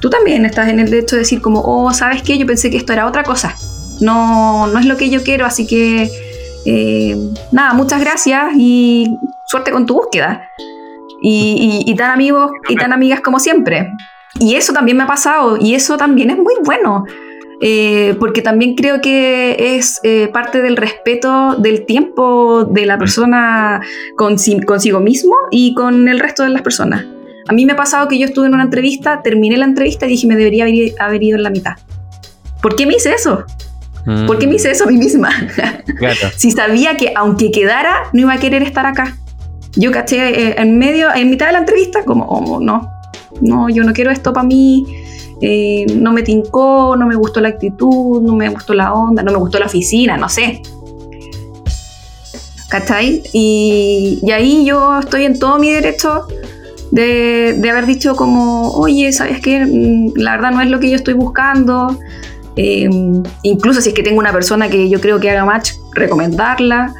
tú 0.00 0.10
también 0.10 0.44
estás 0.44 0.68
en 0.68 0.80
el 0.80 0.90
derecho 0.90 1.16
de 1.16 1.20
decir 1.20 1.40
como, 1.40 1.60
oh, 1.60 1.92
¿sabes 1.92 2.22
qué? 2.22 2.38
Yo 2.38 2.46
pensé 2.46 2.70
que 2.70 2.76
esto 2.76 2.92
era 2.92 3.06
otra 3.06 3.22
cosa. 3.22 3.56
No, 4.00 4.66
no 4.68 4.78
es 4.78 4.86
lo 4.86 4.96
que 4.96 5.10
yo 5.10 5.22
quiero, 5.22 5.44
así 5.44 5.66
que 5.66 6.10
eh, 6.64 7.16
nada, 7.52 7.72
muchas 7.74 8.00
gracias 8.00 8.52
y 8.56 9.16
suerte 9.46 9.72
con 9.72 9.86
tu 9.86 9.94
búsqueda. 9.94 10.48
Y, 11.20 11.94
tan 11.96 12.12
amigos 12.12 12.52
y 12.68 12.76
tan 12.76 12.92
amigas 12.92 13.20
como 13.20 13.40
siempre. 13.40 13.92
Y 14.38 14.54
eso 14.54 14.72
también 14.72 14.96
me 14.96 15.02
ha 15.02 15.06
pasado 15.08 15.56
y 15.60 15.74
eso 15.74 15.96
también 15.96 16.30
es 16.30 16.36
muy 16.36 16.54
bueno. 16.64 17.04
Eh, 17.60 18.14
porque 18.20 18.40
también 18.40 18.76
creo 18.76 19.00
que 19.00 19.76
es 19.76 19.98
eh, 20.04 20.28
parte 20.32 20.62
del 20.62 20.76
respeto 20.76 21.56
del 21.56 21.86
tiempo 21.86 22.64
de 22.64 22.86
la 22.86 22.98
persona 22.98 23.80
consigo 24.16 25.00
mismo 25.00 25.34
y 25.50 25.74
con 25.74 26.06
el 26.06 26.20
resto 26.20 26.44
de 26.44 26.50
las 26.50 26.62
personas 26.62 27.04
a 27.48 27.54
mí 27.54 27.64
me 27.64 27.72
ha 27.72 27.76
pasado 27.76 28.08
que 28.08 28.18
yo 28.18 28.26
estuve 28.26 28.46
en 28.46 28.54
una 28.54 28.64
entrevista, 28.64 29.22
terminé 29.22 29.56
la 29.56 29.64
entrevista 29.64 30.06
y 30.06 30.10
dije 30.10 30.26
me 30.26 30.36
debería 30.36 30.66
haber, 31.00 31.22
ido 31.22 31.36
en 31.38 31.42
la 31.42 31.50
mitad. 31.50 31.72
¿Por 32.60 32.76
qué 32.76 32.86
me 32.86 32.94
hice 32.94 33.12
eso? 33.12 33.44
¿Por 34.26 34.38
qué 34.38 34.46
me 34.46 34.56
hice 34.56 34.70
eso 34.70 34.84
a 34.84 34.86
mí 34.86 34.96
misma? 34.96 35.30
si 36.36 36.50
sabía 36.50 36.96
que 36.96 37.12
aunque 37.16 37.50
quedara, 37.50 38.04
no 38.12 38.20
iba 38.20 38.34
a 38.34 38.38
querer 38.38 38.62
estar 38.62 38.86
acá. 38.86 39.16
Yo 39.76 39.90
caché 39.90 40.48
eh, 40.48 40.54
en 40.58 40.78
medio, 40.78 41.08
en 41.14 41.30
mitad 41.30 41.46
de 41.46 41.52
la 41.52 41.58
entrevista, 41.58 42.04
como, 42.04 42.24
oh, 42.24 42.60
no, 42.60 42.90
no, 43.40 43.68
yo 43.68 43.84
no 43.84 43.92
quiero 43.92 44.10
esto 44.10 44.32
para 44.32 44.46
mí, 44.46 44.86
eh, 45.40 45.86
no 45.94 46.12
me 46.12 46.22
tincó, 46.22 46.96
no 46.96 47.06
me 47.06 47.16
gustó 47.16 47.40
la 47.40 47.48
actitud, 47.48 48.22
no 48.22 48.34
me 48.34 48.48
gustó 48.48 48.74
la 48.74 48.92
onda, 48.92 49.22
no 49.22 49.32
me 49.32 49.38
gustó 49.38 49.58
la 49.58 49.66
oficina, 49.66 50.16
no 50.16 50.28
sé. 50.28 50.62
¿Cachai? 52.68 53.22
Y, 53.32 54.20
y 54.22 54.30
ahí 54.32 54.64
yo 54.66 54.98
estoy 54.98 55.24
en 55.24 55.38
todo 55.38 55.58
mi 55.58 55.70
derecho 55.70 56.26
de, 56.90 57.54
de, 57.58 57.70
haber 57.70 57.86
dicho 57.86 58.16
como, 58.16 58.70
oye, 58.72 59.12
¿sabes 59.12 59.40
qué? 59.40 59.64
Mm, 59.64 60.12
la 60.16 60.32
verdad 60.32 60.52
no 60.52 60.60
es 60.60 60.70
lo 60.70 60.80
que 60.80 60.90
yo 60.90 60.96
estoy 60.96 61.14
buscando. 61.14 61.98
Eh, 62.56 62.88
incluso 63.42 63.80
si 63.80 63.90
es 63.90 63.94
que 63.94 64.02
tengo 64.02 64.18
una 64.18 64.32
persona 64.32 64.68
que 64.68 64.88
yo 64.88 65.00
creo 65.00 65.20
que 65.20 65.30
haga 65.30 65.44
match, 65.44 65.72
recomendarla. 65.94 66.94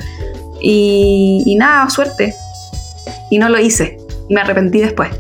Y, 0.61 1.42
y 1.46 1.55
nada, 1.57 1.88
suerte. 1.90 2.35
Y 3.31 3.38
no 3.38 3.48
lo 3.48 3.59
hice. 3.59 3.98
Me 4.29 4.40
arrepentí 4.40 4.81
después. 4.81 5.11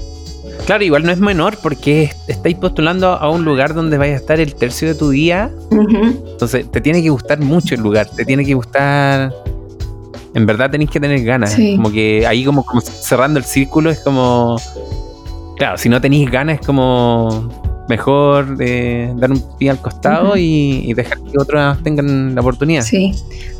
Claro, 0.68 0.84
igual 0.84 1.04
no 1.04 1.12
es 1.12 1.18
menor 1.18 1.56
porque 1.62 2.10
estáis 2.26 2.54
postulando 2.56 3.08
a 3.08 3.30
un 3.30 3.42
lugar 3.42 3.72
donde 3.72 3.96
vais 3.96 4.12
a 4.12 4.16
estar 4.16 4.38
el 4.38 4.54
tercio 4.54 4.88
de 4.88 4.94
tu 4.94 5.08
día. 5.08 5.50
Entonces, 5.70 6.70
te 6.70 6.82
tiene 6.82 7.02
que 7.02 7.08
gustar 7.08 7.40
mucho 7.40 7.74
el 7.74 7.80
lugar, 7.80 8.06
te 8.14 8.26
tiene 8.26 8.44
que 8.44 8.52
gustar. 8.52 9.32
En 10.34 10.46
verdad 10.46 10.70
tenéis 10.70 10.90
que 10.90 11.00
tener 11.00 11.22
ganas. 11.24 11.54
Como 11.54 11.90
que 11.90 12.26
ahí, 12.26 12.44
como, 12.44 12.64
cerrando 12.80 13.38
el 13.38 13.44
círculo, 13.44 13.90
es 13.90 14.00
como. 14.00 14.56
Claro, 15.56 15.76
si 15.78 15.88
no 15.88 16.00
tenéis 16.00 16.30
ganas, 16.30 16.60
es 16.60 16.66
como 16.66 17.50
mejor 17.88 18.56
eh, 18.60 19.12
dar 19.16 19.30
un 19.32 19.42
pie 19.56 19.70
al 19.70 19.80
costado 19.80 20.36
y, 20.36 20.92
dejar 20.92 21.18
que 21.18 21.38
otros 21.40 21.82
tengan 21.82 22.34
la 22.34 22.40
oportunidad. 22.40 22.82
Sí. 22.82 23.12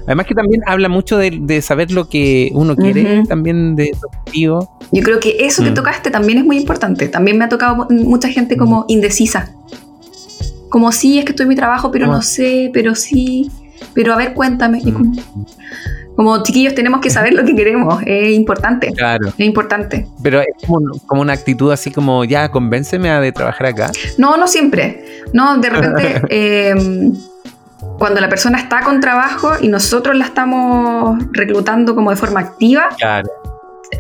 Además 0.07 0.27
que 0.27 0.35
también 0.35 0.63
habla 0.67 0.89
mucho 0.89 1.19
de, 1.19 1.63
saber 1.63 1.91
lo 1.91 2.09
que 2.09 2.51
uno 2.55 2.77
quiere, 2.77 3.25
también 3.27 3.75
de 3.75 3.95
su 3.99 4.07
objetivo. 4.07 4.79
Yo 4.93 5.03
creo 5.03 5.21
que 5.21 5.37
eso 5.41 5.63
que 5.63 5.71
mm. 5.71 5.75
tocaste 5.75 6.11
también 6.11 6.39
es 6.39 6.45
muy 6.45 6.57
importante. 6.57 7.09
También 7.09 7.37
me 7.37 7.45
ha 7.45 7.49
tocado 7.49 7.87
mucha 7.91 8.29
gente 8.29 8.57
como 8.57 8.83
mm. 8.83 8.85
indecisa. 8.89 9.53
Como 10.69 10.93
sí, 10.93 11.19
es 11.19 11.25
que 11.25 11.33
estoy 11.33 11.45
en 11.45 11.49
mi 11.49 11.57
trabajo, 11.57 11.91
pero 11.91 12.07
no 12.07 12.23
sé, 12.23 12.71
pero 12.73 12.95
sí. 12.95 13.51
Pero 13.95 14.13
a 14.13 14.17
ver, 14.17 14.35
cuéntame. 14.35 14.81
Mm. 14.85 14.93
Como, 14.93 15.13
chiquillos 16.43 16.75
tenemos 16.75 17.01
que 17.01 17.11
saber 17.11 17.35
lo 17.35 17.45
que 17.45 17.55
queremos, 17.55 18.03
es 18.05 18.31
importante. 18.33 18.93
Claro. 18.93 19.29
Es 19.29 19.41
importante. 19.41 20.07
Pero 20.23 20.41
es 20.41 20.49
como, 20.67 21.21
una 21.21 21.33
actitud 21.33 21.73
así 21.73 21.91
como, 21.91 22.25
ya, 22.25 22.51
convénceme 22.51 23.11
a 23.11 23.21
de 23.21 23.33
trabajar 23.33 23.67
acá. 23.67 23.91
No, 24.17 24.37
no 24.37 24.47
siempre. 24.47 25.05
No, 25.33 25.59
de 25.59 25.71
repente... 25.71 26.23
eh, 26.31 26.75
cuando 27.99 28.21
la 28.21 28.29
persona 28.29 28.59
está 28.59 28.83
con 28.83 29.01
trabajo 29.01 29.53
y 29.61 29.69
nosotros 29.69 30.17
la 30.17 30.25
estamos 30.25 31.19
reclutando 31.33 31.95
como 31.95 32.11
de 32.11 32.17
forma 32.17 32.41
activa, 32.41 32.89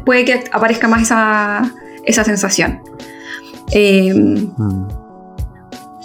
puede 0.04 0.24
que 0.24 0.44
aparezca 0.52 0.88
más 0.88 1.02
esa, 1.02 1.72
esa 2.04 2.24
sensación. 2.24 2.80
Eh, 3.72 4.14
mm. 4.14 5.07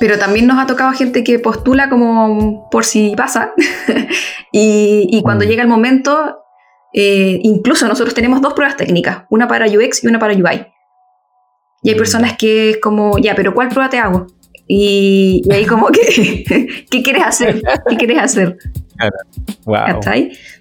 Pero 0.03 0.19
también 0.19 0.47
nos 0.47 0.59
ha 0.59 0.67
tocado 0.67 0.91
gente 0.91 1.23
que 1.23 1.39
postula 1.39 1.87
como 1.87 2.69
por 2.69 2.83
si 2.83 3.13
pasa. 3.15 3.53
y, 4.51 5.21
cuando 5.23 5.45
mm. 5.45 5.47
llega 5.47 5.61
el 5.61 5.69
momento, 5.69 6.39
eh, 6.93 7.39
incluso 7.41 7.87
nosotros 7.87 8.13
tenemos 8.13 8.41
dos 8.41 8.53
pruebas 8.53 8.75
técnicas, 8.75 9.23
una 9.29 9.47
para 9.47 9.65
UX 9.65 10.03
y 10.03 10.07
una 10.07 10.19
para 10.19 10.33
UI. 10.33 10.67
Y 11.83 11.89
hay 11.91 11.95
personas 11.95 12.35
que 12.37 12.71
es 12.71 12.81
como, 12.81 13.17
ya, 13.17 13.33
pero 13.33 13.53
¿cuál 13.53 13.69
prueba 13.69 13.89
te 13.89 13.97
hago? 13.97 14.27
Y, 14.67 15.41
ahí 15.49 15.65
como 15.65 15.87
que, 15.87 16.43
¿qué 16.91 17.01
quieres 17.01 17.23
hacer? 17.23 17.61
¿Qué 17.87 17.95
quieres 17.95 18.17
hacer? 18.17 18.57
Wow. 19.63 20.01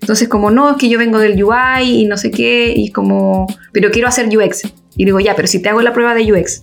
Entonces 0.00 0.28
como, 0.28 0.52
no, 0.52 0.70
es 0.70 0.76
que 0.76 0.88
yo 0.88 1.00
vengo 1.00 1.18
del 1.18 1.42
UI 1.42 1.82
y 1.82 2.04
no 2.04 2.16
sé 2.16 2.30
qué, 2.30 2.72
y 2.76 2.92
como, 2.92 3.48
pero 3.72 3.90
quiero 3.90 4.06
hacer 4.06 4.28
UX. 4.28 4.72
Y 4.96 5.04
digo, 5.04 5.18
ya, 5.18 5.34
pero 5.34 5.48
si 5.48 5.60
te 5.60 5.68
hago 5.68 5.82
la 5.82 5.92
prueba 5.92 6.14
de 6.14 6.32
UX, 6.32 6.62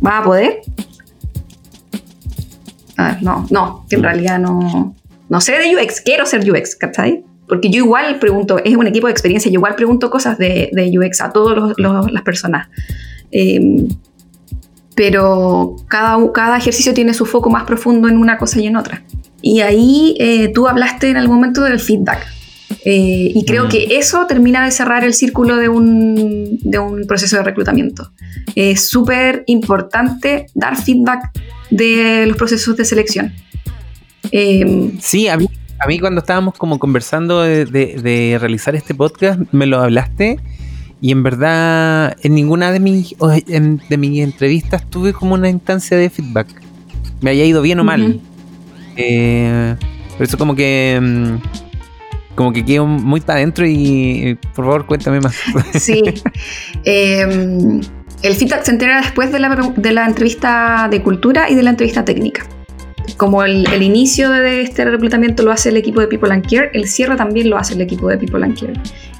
¿vas 0.00 0.22
a 0.22 0.24
poder? 0.24 0.60
Ah, 3.00 3.16
no, 3.22 3.46
no, 3.50 3.86
que 3.88 3.96
en 3.96 4.02
realidad 4.02 4.38
no, 4.38 4.94
no 5.30 5.40
sé 5.40 5.52
de 5.52 5.74
UX, 5.74 6.02
quiero 6.02 6.26
ser 6.26 6.48
UX, 6.48 6.76
¿cachai? 6.76 7.24
Porque 7.48 7.70
yo 7.70 7.78
igual 7.78 8.18
pregunto, 8.18 8.58
es 8.62 8.76
un 8.76 8.86
equipo 8.86 9.06
de 9.06 9.12
experiencia, 9.12 9.50
yo 9.50 9.54
igual 9.58 9.74
pregunto 9.74 10.10
cosas 10.10 10.36
de, 10.36 10.68
de 10.72 10.98
UX 10.98 11.22
a 11.22 11.30
todas 11.30 11.74
las 11.78 12.22
personas. 12.22 12.68
Eh, 13.32 13.88
pero 14.94 15.76
cada, 15.88 16.18
cada 16.32 16.58
ejercicio 16.58 16.92
tiene 16.92 17.14
su 17.14 17.24
foco 17.24 17.48
más 17.48 17.64
profundo 17.64 18.06
en 18.06 18.18
una 18.18 18.36
cosa 18.36 18.60
y 18.60 18.66
en 18.66 18.76
otra. 18.76 19.02
Y 19.40 19.62
ahí 19.62 20.14
eh, 20.18 20.52
tú 20.52 20.68
hablaste 20.68 21.08
en 21.08 21.16
algún 21.16 21.36
momento 21.36 21.62
del 21.62 21.80
feedback. 21.80 22.26
Eh, 22.84 23.32
y 23.34 23.44
creo 23.44 23.66
mm. 23.66 23.68
que 23.68 23.98
eso 23.98 24.26
termina 24.26 24.64
de 24.64 24.70
cerrar 24.70 25.04
el 25.04 25.14
círculo 25.14 25.56
de 25.56 25.68
un, 25.68 26.58
de 26.62 26.78
un 26.78 27.06
proceso 27.06 27.36
de 27.36 27.42
reclutamiento. 27.42 28.10
Es 28.54 28.88
súper 28.88 29.44
importante 29.46 30.46
dar 30.54 30.76
feedback 30.76 31.30
de 31.70 32.26
los 32.26 32.36
procesos 32.36 32.76
de 32.76 32.84
selección. 32.84 33.32
Eh, 34.32 34.92
sí, 35.00 35.28
a 35.28 35.36
mí, 35.36 35.48
a 35.78 35.86
mí 35.86 35.98
cuando 35.98 36.20
estábamos 36.20 36.54
como 36.54 36.78
conversando 36.78 37.40
de, 37.42 37.66
de 37.66 38.38
realizar 38.38 38.74
este 38.74 38.94
podcast, 38.94 39.40
me 39.52 39.66
lo 39.66 39.80
hablaste 39.80 40.38
y 41.02 41.12
en 41.12 41.22
verdad, 41.22 42.16
en 42.22 42.34
ninguna 42.34 42.72
de 42.72 42.80
mis, 42.80 43.16
de 43.18 43.96
mis 43.96 44.20
entrevistas 44.20 44.88
tuve 44.88 45.12
como 45.14 45.34
una 45.34 45.48
instancia 45.48 45.96
de 45.96 46.10
feedback. 46.10 46.48
Me 47.22 47.30
haya 47.30 47.44
ido 47.44 47.62
bien 47.62 47.80
o 47.80 47.84
mal. 47.84 48.20
Eh, 48.96 49.76
por 50.16 50.26
eso 50.26 50.36
como 50.36 50.54
que... 50.54 51.38
Como 52.34 52.52
que 52.52 52.64
quedo 52.64 52.86
muy 52.86 53.20
para 53.20 53.38
adentro 53.38 53.66
y 53.66 54.38
por 54.54 54.64
favor 54.64 54.86
cuéntame 54.86 55.20
más. 55.20 55.36
Sí. 55.74 56.02
Em, 56.84 57.80
el 58.22 58.34
feedback 58.34 58.64
se 58.64 58.70
entera 58.70 59.00
después 59.00 59.32
de 59.32 59.40
la, 59.40 59.72
de 59.76 59.92
la, 59.92 60.06
entrevista 60.06 60.88
de 60.90 61.02
cultura 61.02 61.50
y 61.50 61.54
de 61.54 61.62
la 61.62 61.70
entrevista 61.70 62.04
técnica. 62.04 62.46
Como 63.16 63.42
el, 63.42 63.66
el, 63.72 63.82
inicio 63.82 64.30
de 64.30 64.62
este 64.62 64.84
reclutamiento 64.84 65.42
lo 65.42 65.52
hace 65.52 65.70
el 65.70 65.76
equipo 65.76 66.00
de 66.00 66.06
People 66.06 66.32
and 66.32 66.48
Care, 66.48 66.70
el 66.74 66.86
cierre 66.86 67.16
también 67.16 67.50
lo 67.50 67.58
hace 67.58 67.74
el 67.74 67.80
equipo 67.80 68.08
de 68.08 68.18
People 68.18 68.44
and 68.44 68.58
Care. 68.58 68.74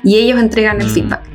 Y 0.04 0.16
ellos 0.16 0.38
entregan 0.38 0.80
el 0.80 0.86
mm. 0.86 0.90
feedback. 0.90 1.30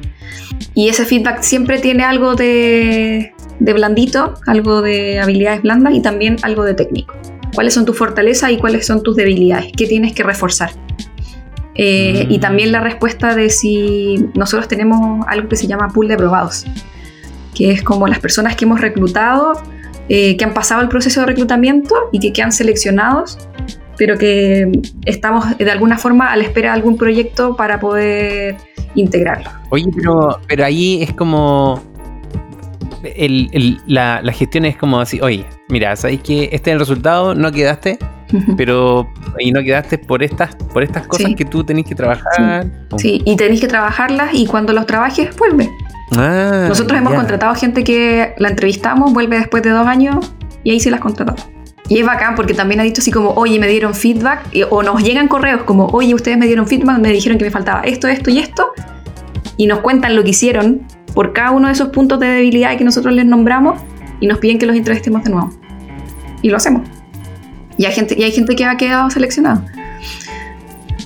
Y 0.73 0.89
ese 0.89 1.05
feedback 1.05 1.41
siempre 1.41 1.79
tiene 1.79 2.03
algo 2.03 2.35
de, 2.35 3.33
blandito, 3.59 4.35
algo 4.45 4.81
de 4.81 5.19
habilidades 5.19 5.61
blandas 5.61 5.93
y 5.93 6.01
también 6.01 6.37
algo 6.43 6.63
de 6.63 6.73
técnico. 6.73 7.15
¿Cuáles 7.53 7.73
son 7.73 7.85
tus 7.85 7.97
fortalezas 7.97 8.51
y 8.51 8.57
cuáles 8.57 8.85
son 8.85 9.01
tus 9.01 9.15
debilidades? 9.15 9.71
¿Qué 9.75 9.87
tienes 9.87 10.13
que 10.13 10.23
reforzar? 10.23 10.71
Eh, 11.75 12.25
y 12.29 12.39
también 12.39 12.71
la 12.71 12.79
respuesta 12.79 13.35
de 13.35 13.49
si 13.49 14.29
nosotros 14.33 14.67
tenemos 14.67 15.25
algo 15.27 15.49
que 15.49 15.57
se 15.57 15.67
llama 15.67 15.89
pool 15.89 16.07
de 16.07 16.13
aprobados, 16.13 16.65
que 17.53 17.71
es 17.71 17.83
como 17.83 18.07
las 18.07 18.19
personas 18.19 18.55
que 18.55 18.65
hemos 18.65 18.79
reclutado, 18.79 19.53
eh, 20.07 20.37
que 20.37 20.45
han 20.45 20.53
pasado 20.53 20.81
el 20.81 20.87
proceso 20.87 21.21
de 21.21 21.27
reclutamiento 21.27 21.95
y 22.11 22.19
que 22.19 22.31
quedan 22.31 22.51
seleccionados, 22.51 23.37
pero 23.97 24.17
que 24.17 24.71
estamos 25.05 25.57
de 25.57 25.71
alguna 25.71 25.97
forma 25.97 26.31
a 26.31 26.37
la 26.37 26.43
espera 26.43 26.69
de 26.69 26.75
algún 26.75 26.97
proyecto 26.97 27.55
para 27.55 27.79
poder 27.79 28.55
integrarlo. 28.95 29.49
Oye, 29.69 29.85
pero, 29.95 30.39
pero 30.47 30.65
ahí 30.65 31.03
es 31.03 31.13
como. 31.13 31.81
la, 33.87 34.21
gestión 34.31 34.65
es 34.65 34.77
como 34.77 34.99
así, 34.99 35.19
oye, 35.21 35.45
mira, 35.69 35.95
sabéis 35.95 36.21
que 36.21 36.43
este 36.51 36.71
es 36.71 36.73
el 36.73 36.79
resultado, 36.79 37.35
no 37.35 37.51
quedaste, 37.51 37.97
pero 38.57 39.07
y 39.39 39.51
no 39.51 39.61
quedaste 39.63 39.97
por 39.97 40.23
estas, 40.23 40.55
por 40.55 40.83
estas 40.83 41.07
cosas 41.07 41.31
que 41.35 41.45
tú 41.45 41.63
tenés 41.63 41.85
que 41.85 41.95
trabajar. 41.95 42.67
Sí. 42.97 43.21
y 43.25 43.35
tenéis 43.35 43.61
que 43.61 43.67
trabajarlas 43.67 44.33
y 44.33 44.45
cuando 44.45 44.73
los 44.73 44.85
trabajes, 44.85 45.35
vuelve. 45.37 45.69
Ah, 46.11 46.65
Nosotros 46.67 46.97
hemos 46.97 47.13
contratado 47.13 47.53
gente 47.55 47.83
que 47.83 48.33
la 48.37 48.49
entrevistamos, 48.49 49.13
vuelve 49.13 49.37
después 49.37 49.63
de 49.63 49.71
dos 49.71 49.87
años 49.87 50.31
y 50.63 50.71
ahí 50.71 50.79
sí 50.79 50.89
las 50.89 50.99
contratamos. 50.99 51.47
Y 51.87 51.99
es 51.99 52.05
bacán 52.05 52.35
porque 52.35 52.53
también 52.53 52.79
ha 52.79 52.83
dicho 52.83 53.01
así 53.01 53.11
como, 53.11 53.31
oye, 53.31 53.59
me 53.59 53.67
dieron 53.67 53.93
feedback, 53.93 54.41
o 54.71 54.81
nos 54.81 55.03
llegan 55.03 55.27
correos 55.27 55.63
como, 55.63 55.85
oye, 55.87 56.15
ustedes 56.15 56.37
me 56.37 56.47
dieron 56.47 56.67
feedback, 56.67 56.97
me 56.97 57.09
dijeron 57.09 57.37
que 57.37 57.45
me 57.45 57.51
faltaba 57.51 57.81
esto, 57.81 58.07
esto 58.07 58.31
y 58.31 58.39
esto, 58.39 58.71
y 59.57 59.67
nos 59.67 59.79
cuentan 59.79 60.15
lo 60.15 60.23
que 60.23 60.31
hicieron 60.31 60.81
por 61.13 61.31
cada 61.33 61.51
uno 61.51 61.67
de 61.67 61.73
esos 61.73 61.89
puntos 61.89 62.19
de 62.19 62.27
debilidad 62.27 62.75
que 62.77 62.83
nosotros 62.83 63.13
les 63.13 63.25
nombramos 63.25 63.79
y 64.19 64.27
nos 64.27 64.39
piden 64.39 64.57
que 64.57 64.65
los 64.65 64.75
entrevistemos 64.75 65.23
de 65.23 65.29
nuevo. 65.29 65.49
Y 66.41 66.49
lo 66.49 66.57
hacemos. 66.57 66.87
Y 67.77 67.85
hay 67.85 67.93
gente, 67.93 68.15
y 68.17 68.23
hay 68.23 68.31
gente 68.31 68.55
que 68.55 68.65
ha 68.65 68.77
quedado 68.77 69.09
seleccionada. 69.09 69.65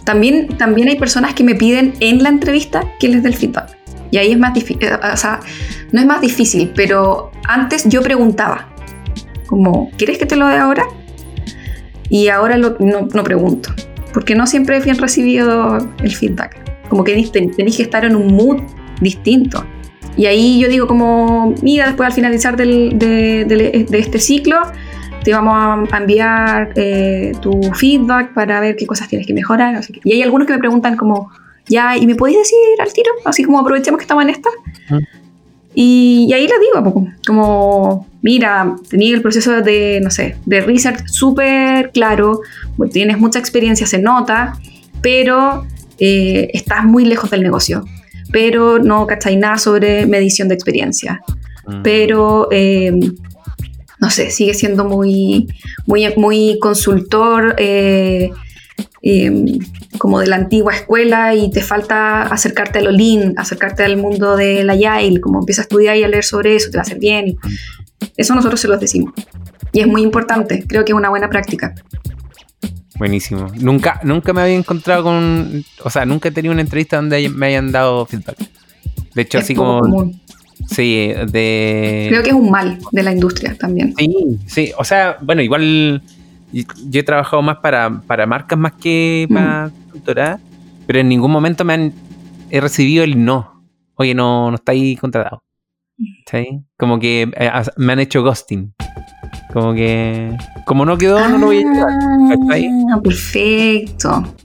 También, 0.03 0.47
también 0.58 0.88
hay 0.89 0.97
personas 0.97 1.34
que 1.34 1.43
me 1.43 1.55
piden 1.55 1.93
en 1.99 2.23
la 2.23 2.29
entrevista 2.29 2.84
que 2.99 3.08
les 3.10 3.21
dé 3.23 3.29
el 3.29 3.36
feedback. 3.36 3.77
Y 4.12 4.17
ahí 4.17 4.32
es 4.32 4.39
más 4.39 4.53
difícil, 4.53 4.84
eh, 4.84 4.91
o 5.13 5.17
sea, 5.17 5.39
no 5.91 5.99
es 5.99 6.05
más 6.08 6.19
difícil, 6.21 6.71
pero 6.75 7.32
antes 7.47 7.84
yo 7.88 8.01
preguntaba, 8.01 8.69
como, 9.45 9.91
¿quieres 9.97 10.17
que 10.17 10.25
te 10.25 10.36
lo 10.36 10.47
dé 10.47 10.55
ahora? 10.58 10.86
Y 12.10 12.29
ahora 12.29 12.58
no, 12.58 12.75
no, 12.79 13.23
pregunto, 13.23 13.71
porque 14.13 14.34
no 14.34 14.47
siempre 14.47 14.77
es 14.77 14.84
bien 14.86 14.97
recibido 14.97 15.77
el 16.01 16.15
feedback. 16.15 16.58
Como 16.89 17.03
que 17.03 17.13
tenéis 17.32 17.77
que 17.77 17.84
estar 17.84 18.03
en 18.03 18.15
un 18.15 18.34
mood 18.34 18.62
distinto. 18.99 19.63
Y 20.17 20.25
ahí 20.25 20.60
yo 20.60 20.67
digo 20.69 20.88
como, 20.88 21.53
mira, 21.62 21.86
después 21.86 22.08
al 22.08 22.13
finalizar 22.13 22.58
del, 22.58 22.97
de, 22.97 23.45
de- 23.45 23.86
de 23.88 23.99
este 23.99 24.17
ciclo, 24.17 24.58
te 25.23 25.34
vamos 25.34 25.89
a 25.91 25.97
enviar 25.97 26.71
eh, 26.75 27.34
tu 27.41 27.62
feedback 27.73 28.34
para 28.34 28.60
ver 28.60 28.75
qué 28.75 28.86
cosas 28.86 29.08
tienes 29.08 29.27
que 29.27 29.34
mejorar. 29.34 29.82
sé 29.84 29.93
qué. 29.93 30.01
Y 30.03 30.13
hay 30.13 30.23
algunos 30.23 30.47
que 30.47 30.53
me 30.53 30.60
preguntan 30.60 30.95
como, 30.97 31.32
ya, 31.67 31.97
¿y 31.97 32.05
me 32.05 32.15
podéis 32.15 32.39
decir 32.39 32.58
al 32.79 32.91
tiro? 32.93 33.12
Así 33.25 33.43
como 33.43 33.60
aprovechemos 33.60 33.97
que 33.97 34.03
estamos 34.03 34.23
en 34.23 34.29
esta. 34.29 34.49
Y, 35.75 36.27
y 36.29 36.34
ahí 36.34 36.47
les 36.47 36.60
digo, 36.60 36.84
poco, 36.84 37.08
como, 37.25 38.08
mira, 38.21 38.75
tenía 38.89 39.13
el 39.13 39.21
proceso 39.21 39.62
de, 39.62 39.99
no 40.03 40.10
sé, 40.10 40.36
de 40.45 40.62
research 40.62 41.08
súper 41.08 41.91
claro, 41.91 42.41
tienes 42.91 43.19
mucha 43.19 43.39
experiencia, 43.39 43.86
se 43.86 43.99
nota, 43.99 44.58
pero 45.01 45.65
eh, 45.99 46.49
estás 46.53 46.86
muy 46.86 47.05
lejos 47.05 47.29
del 47.29 47.43
negocio. 47.43 47.86
Pero 48.32 48.77
no 48.77 49.08
cacháis 49.08 49.39
nada 49.39 49.58
sobre 49.58 50.05
medición 50.05 50.49
de 50.49 50.53
experiencia 50.53 51.21
Mm. 51.69 51.82
pero 51.84 52.47
eh, 52.51 52.91
no 53.99 54.09
sé, 54.09 54.31
sigue 54.31 54.53
siendo 54.53 54.85
muy, 54.85 55.47
muy, 55.85 56.13
muy 56.15 56.57
consultor, 56.59 57.55
eh, 57.57 58.31
eh, 59.01 59.59
como 59.97 60.19
de 60.19 60.27
la 60.27 60.38
antigua 60.38 60.73
escuela 60.73 61.35
y 61.35 61.51
te 61.51 61.62
falta 61.62 62.23
acercarte 62.23 62.79
a 62.79 62.81
lo 62.81 62.91
lean, 62.91 63.33
acercarte 63.38 63.83
al 63.83 63.97
mundo 63.97 64.38
de 64.38 64.63
la 64.63 64.73
Agile, 64.73 65.19
como 65.19 65.39
empieza 65.39 65.62
a 65.62 65.63
estudiar 65.63 65.97
y 65.97 66.03
a 66.03 66.07
leer 66.07 66.23
sobre 66.23 66.55
eso, 66.55 66.69
te 66.69 66.77
va 66.77 66.81
a 66.81 66.83
hacer 66.83 66.99
bien. 66.99 67.27
y 67.27 67.38
Eso 68.15 68.35
nosotros 68.35 68.59
se 68.59 68.67
los 68.67 68.79
decimos. 68.79 69.13
Y 69.73 69.81
es 69.81 69.88
muy 69.88 70.01
importante, 70.01 70.63
creo 70.67 70.85
que 70.85 70.93
es 70.93 70.97
una 70.97 71.09
buena 71.09 71.29
práctica. 71.29 71.75
Buenísimo. 72.97 73.47
Nunca, 73.57 74.01
nunca 74.03 74.33
me 74.33 74.41
había 74.41 74.55
encontrado 74.55 75.03
con. 75.03 75.63
O 75.83 75.89
sea, 75.89 76.05
nunca 76.05 76.27
he 76.27 76.31
tenido 76.33 76.51
una 76.51 76.62
entrevista 76.62 76.97
donde 76.97 77.29
me 77.29 77.47
hayan 77.47 77.71
dado 77.71 78.05
feedback. 78.05 78.38
De 79.15 79.21
hecho, 79.21 79.38
es 79.38 79.45
así 79.45 79.55
como. 79.55 79.79
común. 79.79 80.21
Sí, 80.69 81.12
de. 81.32 82.08
Creo 82.10 82.23
que 82.23 82.29
es 82.29 82.36
un 82.36 82.51
mal 82.51 82.77
de 82.91 83.03
la 83.03 83.12
industria 83.12 83.55
también. 83.58 83.93
Sí, 83.97 84.39
sí. 84.45 84.71
O 84.77 84.84
sea, 84.84 85.17
bueno, 85.21 85.41
igual. 85.41 86.01
Yo 86.51 86.99
he 86.99 87.03
trabajado 87.03 87.41
más 87.43 87.58
para, 87.58 88.01
para 88.08 88.25
marcas 88.25 88.58
más 88.58 88.73
que 88.73 89.27
para 89.32 89.69
consultoras, 89.84 90.39
pero 90.88 90.99
en 90.99 91.10
ningún 91.10 91.32
momento 91.32 91.63
me 91.63 91.73
han. 91.73 91.93
He 92.49 92.60
recibido 92.60 93.03
el 93.03 93.23
no. 93.23 93.63
Oye, 93.95 94.15
no, 94.15 94.49
no 94.49 94.55
estáis 94.55 94.99
contratado. 94.99 95.43
¿Sí? 96.32 96.62
Como 96.77 96.99
que 96.99 97.29
eh, 97.36 97.51
me 97.77 97.93
han 97.93 97.99
hecho 97.99 98.23
ghosting. 98.23 98.73
Como 99.53 99.73
que. 99.73 100.36
Como 100.65 100.86
no 100.86 100.97
quedó, 100.97 101.27
no 101.27 101.38
lo 101.38 101.47
voy 101.47 101.58
a 101.58 101.73
llevar. 101.73 101.93
Ah, 102.91 102.99
perfecto. 103.03 104.36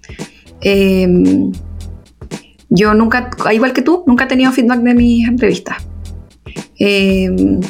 Em, 0.61 1.53
yo 2.71 2.95
nunca, 2.95 3.31
igual 3.53 3.73
que 3.73 3.83
tú, 3.83 4.03
nunca 4.07 4.25
he 4.25 4.27
tenido 4.27 4.51
feedback 4.51 4.81
de 4.81 4.95
mis 4.95 5.29
entrevistas. 5.29 5.77
Em, 6.79 7.61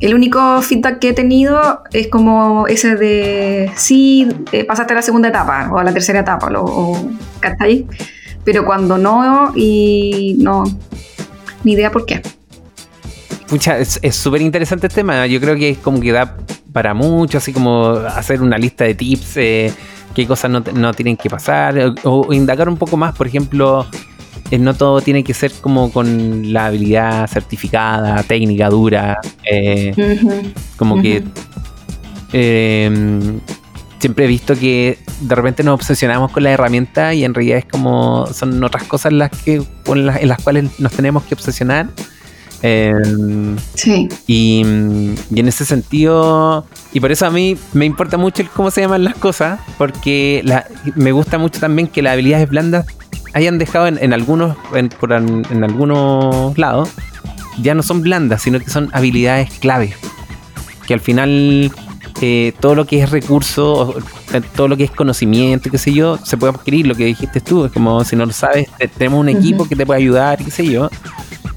el 0.00 0.14
único 0.14 0.62
feedback 0.62 0.98
que 0.98 1.08
he 1.10 1.12
tenido 1.12 1.82
es 1.92 2.08
como 2.08 2.66
ese 2.66 2.96
de 2.96 3.70
sí, 3.76 4.28
eh, 4.52 4.64
pasaste 4.64 4.92
a 4.92 4.96
la 4.96 5.02
segunda 5.02 5.28
etapa 5.28 5.70
o 5.72 5.78
a 5.78 5.84
la 5.84 5.92
tercera 5.92 6.20
etapa, 6.20 6.50
lo, 6.50 6.64
o, 6.64 7.10
¿cachai? 7.40 7.86
Pero 8.44 8.64
cuando 8.64 8.98
no, 8.98 9.52
y 9.54 10.36
no, 10.40 10.64
ni 11.64 11.72
idea 11.72 11.92
por 11.92 12.06
qué. 12.06 12.20
Pucha, 13.48 13.78
es 13.78 14.00
súper 14.16 14.40
interesante 14.40 14.86
el 14.86 14.92
tema. 14.92 15.26
Yo 15.26 15.38
creo 15.38 15.54
que 15.56 15.70
es 15.70 15.78
como 15.78 16.00
que 16.00 16.10
da 16.10 16.36
para 16.72 16.94
mucho, 16.94 17.38
así 17.38 17.52
como 17.52 17.90
hacer 17.90 18.42
una 18.42 18.58
lista 18.58 18.84
de 18.84 18.94
tips, 18.94 19.36
eh, 19.36 19.72
qué 20.14 20.26
cosas 20.26 20.50
no, 20.50 20.60
no 20.60 20.92
tienen 20.94 21.16
que 21.16 21.30
pasar, 21.30 21.94
o, 22.04 22.32
indagar 22.32 22.68
un 22.68 22.76
poco 22.76 22.96
más, 22.96 23.14
por 23.14 23.26
ejemplo, 23.26 23.86
no 24.58 24.74
todo 24.74 25.00
tiene 25.00 25.24
que 25.24 25.34
ser 25.34 25.52
como 25.60 25.90
con 25.92 26.52
la 26.52 26.66
habilidad 26.66 27.26
certificada, 27.28 28.22
técnica 28.22 28.68
dura, 28.68 29.18
eh, 29.50 29.92
como 30.76 31.00
que 31.02 31.22
eh, 32.32 32.90
siempre 33.98 34.24
he 34.24 34.28
visto 34.28 34.54
que 34.58 34.98
de 35.20 35.34
repente 35.34 35.62
nos 35.62 35.74
obsesionamos 35.74 36.30
con 36.32 36.42
la 36.42 36.50
herramienta 36.50 37.14
y 37.14 37.24
en 37.24 37.34
realidad 37.34 37.58
es 37.58 37.64
como 37.66 38.26
son 38.32 38.62
otras 38.64 38.84
cosas 38.84 39.12
las 39.12 39.30
que 39.30 39.62
las- 39.94 40.20
en 40.20 40.28
las 40.28 40.40
cuales 40.42 40.78
nos 40.80 40.92
tenemos 40.92 41.22
que 41.24 41.34
obsesionar. 41.34 41.88
Eh, 42.64 42.92
Sí, 43.74 44.08
y, 44.26 44.62
y 45.34 45.40
en 45.40 45.48
ese 45.48 45.64
sentido, 45.64 46.64
y 46.92 47.00
por 47.00 47.10
eso 47.10 47.26
a 47.26 47.30
mí 47.30 47.56
me 47.72 47.84
importa 47.86 48.16
mucho 48.18 48.42
el 48.42 48.48
cómo 48.50 48.70
se 48.70 48.80
llaman 48.82 49.02
las 49.04 49.16
cosas, 49.16 49.58
porque 49.78 50.42
la- 50.44 50.66
me 50.94 51.10
gusta 51.12 51.38
mucho 51.38 51.58
también 51.60 51.88
que 51.88 52.02
las 52.02 52.12
habilidades 52.12 52.48
blandas 52.48 52.86
hayan 53.34 53.58
dejado 53.58 53.86
en, 53.86 53.98
en 54.02 54.12
algunos, 54.12 54.56
en, 54.74 54.88
por 54.88 55.12
an- 55.12 55.44
en 55.50 55.64
algunos 55.64 56.56
lados, 56.58 56.90
ya 57.60 57.74
no 57.74 57.82
son 57.82 58.02
blandas, 58.02 58.42
sino 58.42 58.58
que 58.60 58.70
son 58.70 58.88
habilidades 58.92 59.50
clave. 59.58 59.94
Que 60.86 60.94
al 60.94 61.00
final 61.00 61.70
eh, 62.20 62.52
todo 62.60 62.74
lo 62.74 62.86
que 62.86 63.02
es 63.02 63.10
recurso, 63.10 63.94
eh, 64.32 64.40
todo 64.54 64.68
lo 64.68 64.76
que 64.76 64.84
es 64.84 64.90
conocimiento, 64.90 65.70
qué 65.70 65.78
sé 65.78 65.92
yo, 65.92 66.18
se 66.18 66.36
puede 66.36 66.52
adquirir, 66.54 66.86
lo 66.86 66.94
que 66.94 67.04
dijiste 67.04 67.40
tú, 67.40 67.64
es 67.66 67.72
como 67.72 68.04
si 68.04 68.16
no 68.16 68.26
lo 68.26 68.32
sabes, 68.32 68.68
te- 68.78 68.88
tenemos 68.88 69.20
un 69.20 69.28
equipo 69.28 69.66
que 69.68 69.76
te 69.76 69.86
puede 69.86 70.00
ayudar, 70.00 70.38
qué 70.42 70.50
sé 70.50 70.66
yo. 70.66 70.88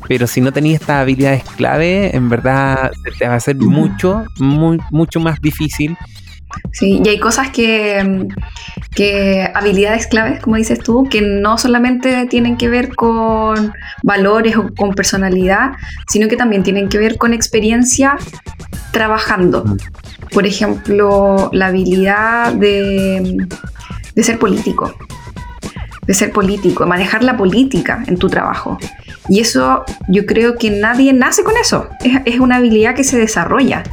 Pero 0.08 0.28
si 0.28 0.40
no 0.40 0.52
tenías 0.52 0.82
estas 0.82 1.02
habilidades 1.02 1.44
clave, 1.58 2.16
en 2.16 2.30
verdad 2.30 2.92
te 3.18 3.28
va 3.28 3.36
a 3.36 3.38
Ujú. 3.38 3.70
mucho, 3.72 4.24
muy, 4.38 4.78
mucho 4.92 5.20
más 5.20 5.42
difícil. 5.42 5.98
Sí, 6.72 7.02
y 7.04 7.08
hay 7.08 7.20
cosas 7.20 7.50
que, 7.50 8.28
que 8.94 9.50
habilidades 9.54 10.08
claves, 10.08 10.42
como 10.42 10.58
dices 10.58 10.80
tú, 10.80 11.08
que 11.10 11.22
no 11.22 11.58
solamente 11.58 12.26
tienen 12.28 12.58
que 12.58 12.70
ver 12.70 12.96
con 12.96 13.74
valores 14.04 14.56
o 14.58 14.74
con 14.76 14.94
personalidad, 14.94 15.74
sino 16.08 16.28
que 16.28 16.38
también 16.38 16.64
tienen 16.64 16.90
que 16.90 16.98
ver 16.98 17.18
con 17.18 17.34
experiencia 17.34 18.18
trabajando. 18.92 19.64
Por 20.34 20.46
ejemplo, 20.46 21.50
la 21.54 21.68
habilidad 21.68 22.54
de, 22.54 23.48
de 24.16 24.24
ser 24.24 24.40
político, 24.40 24.94
de 26.06 26.14
ser 26.14 26.32
político, 26.32 26.86
manejar 26.86 27.24
la 27.24 27.38
política 27.38 28.04
en 28.08 28.18
tu 28.18 28.30
trabajo. 28.30 28.78
Y 29.28 29.40
eso 29.40 29.84
yo 30.08 30.26
creo 30.26 30.56
que 30.56 30.70
nadie 30.70 31.12
nace 31.14 31.44
con 31.44 31.56
eso, 31.58 31.90
es, 32.04 32.20
es 32.26 32.40
una 32.40 32.58
habilidad 32.58 32.96
que 32.96 33.04
se 33.04 33.18
desarrolla 33.18 33.84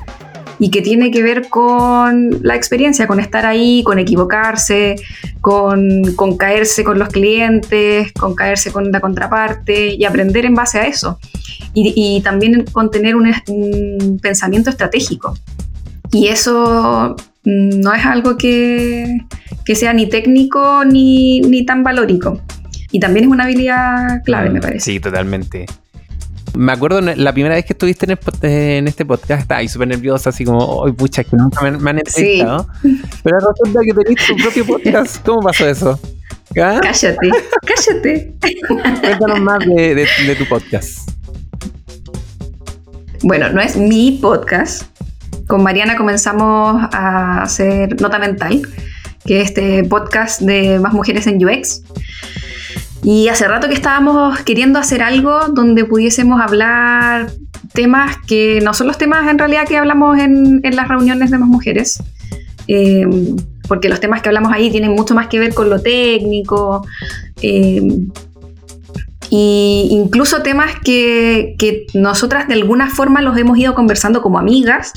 y 0.58 0.70
que 0.70 0.82
tiene 0.82 1.10
que 1.10 1.22
ver 1.22 1.48
con 1.48 2.38
la 2.42 2.54
experiencia, 2.54 3.06
con 3.06 3.20
estar 3.20 3.46
ahí, 3.46 3.82
con 3.84 3.98
equivocarse, 3.98 4.96
con, 5.40 6.14
con 6.14 6.36
caerse 6.36 6.84
con 6.84 6.98
los 6.98 7.08
clientes, 7.08 8.12
con 8.12 8.34
caerse 8.34 8.72
con 8.72 8.90
la 8.90 9.00
contraparte 9.00 9.94
y 9.94 10.04
aprender 10.04 10.44
en 10.44 10.54
base 10.54 10.78
a 10.78 10.86
eso. 10.86 11.18
Y, 11.74 11.92
y 11.96 12.20
también 12.22 12.64
con 12.72 12.90
tener 12.90 13.16
un, 13.16 13.32
pensamiento 14.20 14.70
estratégico. 14.70 15.36
Y 16.10 16.28
eso 16.28 17.16
mm, 17.44 17.80
no 17.80 17.94
es 17.94 18.04
algo 18.04 18.36
que, 18.36 19.06
que 19.64 19.74
sea 19.74 19.92
ni 19.92 20.08
técnico 20.08 20.84
ni, 20.84 21.40
ni 21.40 21.64
tan 21.64 21.82
valórico. 21.82 22.40
Y 22.90 23.00
también 23.00 23.24
es 23.24 23.30
una 23.32 23.44
habilidad 23.44 24.22
clave, 24.22 24.50
me 24.50 24.60
parece. 24.60 24.92
Sí, 24.92 25.00
totalmente. 25.00 25.66
Me 26.56 26.72
acuerdo 26.72 27.00
la 27.00 27.32
primera 27.32 27.54
vez 27.54 27.64
que 27.64 27.72
estuviste 27.72 28.04
en, 28.06 28.12
el 28.12 28.50
en 28.50 28.88
este 28.88 29.06
podcast, 29.06 29.42
estaba 29.42 29.60
ahí 29.60 29.68
súper 29.68 29.88
nerviosa, 29.88 30.30
así 30.30 30.44
como, 30.44 30.84
¡ay, 30.84 30.92
pucha, 30.92 31.24
que 31.24 31.34
nunca 31.36 31.62
me, 31.62 31.70
me 31.78 31.90
han 31.90 31.96
Sí. 32.06 32.40
entrevistado! 32.40 32.66
Pero 33.22 33.38
resulta 33.38 33.80
que 33.84 33.94
tenés 33.94 34.26
tu 34.26 34.36
propio 34.36 34.66
podcast. 34.66 35.24
¿Cómo 35.26 35.40
pasó 35.40 35.66
eso? 35.66 35.98
¿Ah? 36.60 36.78
Cállate, 36.82 37.30
cállate. 37.64 38.34
Cuéntanos 38.68 39.40
más 39.40 39.58
de, 39.60 39.94
de- 39.94 40.08
de 40.26 40.36
tu 40.36 40.46
podcast. 40.46 41.08
Bueno, 43.22 43.48
no 43.50 43.60
es 43.60 43.76
mi 43.76 44.18
podcast. 44.20 44.82
Con 45.46 45.62
Mariana 45.62 45.96
comenzamos 45.96 46.82
a 46.92 47.42
hacer 47.42 47.98
Nota 48.00 48.18
Mental, 48.18 48.62
que 49.24 49.40
es 49.40 49.48
este 49.48 49.84
podcast 49.84 50.40
de 50.42 50.78
más 50.80 50.92
mujeres 50.92 51.26
en 51.26 51.42
UX. 51.44 51.82
Y 53.02 53.28
hace 53.28 53.48
rato 53.48 53.68
que 53.68 53.74
estábamos 53.74 54.38
queriendo 54.40 54.78
hacer 54.78 55.02
algo 55.02 55.48
donde 55.48 55.84
pudiésemos 55.84 56.40
hablar 56.40 57.30
temas 57.72 58.16
que 58.26 58.60
no 58.62 58.74
son 58.74 58.86
los 58.86 58.98
temas 58.98 59.28
en 59.28 59.38
realidad 59.38 59.66
que 59.66 59.76
hablamos 59.76 60.18
en, 60.18 60.60
las 60.62 60.88
reuniones 60.88 61.30
de 61.30 61.38
más 61.38 61.48
mujeres. 61.48 62.02
Eh, 62.68 63.06
porque 63.66 63.88
los 63.88 64.00
temas 64.00 64.22
que 64.22 64.28
hablamos 64.28 64.52
ahí 64.52 64.70
tienen 64.70 64.92
mucho 64.92 65.14
más 65.14 65.26
que 65.26 65.38
ver 65.40 65.54
con 65.54 65.68
lo 65.68 65.80
técnico. 65.80 66.86
eh, 67.42 67.82
incluso 69.30 70.42
temas 70.42 70.72
que, 70.84 71.56
que 71.58 71.86
nosotras 71.94 72.46
de 72.48 72.54
alguna 72.54 72.90
forma 72.90 73.22
los 73.22 73.36
hemos 73.38 73.56
ido 73.58 73.74
conversando 73.74 74.20
como 74.20 74.38
amigas, 74.38 74.92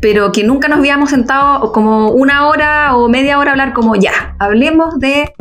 pero 0.00 0.32
que 0.32 0.42
nunca 0.42 0.68
nos 0.68 0.78
habíamos 0.78 1.10
sentado 1.10 1.70
como 1.72 2.10
una 2.10 2.48
hora 2.48 2.96
o 2.96 3.08
media 3.08 3.38
hora 3.38 3.50
a 3.50 3.52
hablar 3.52 3.72
como 3.74 3.94
ya, 3.94 4.34
hablemos 4.38 4.98
de 4.98 5.32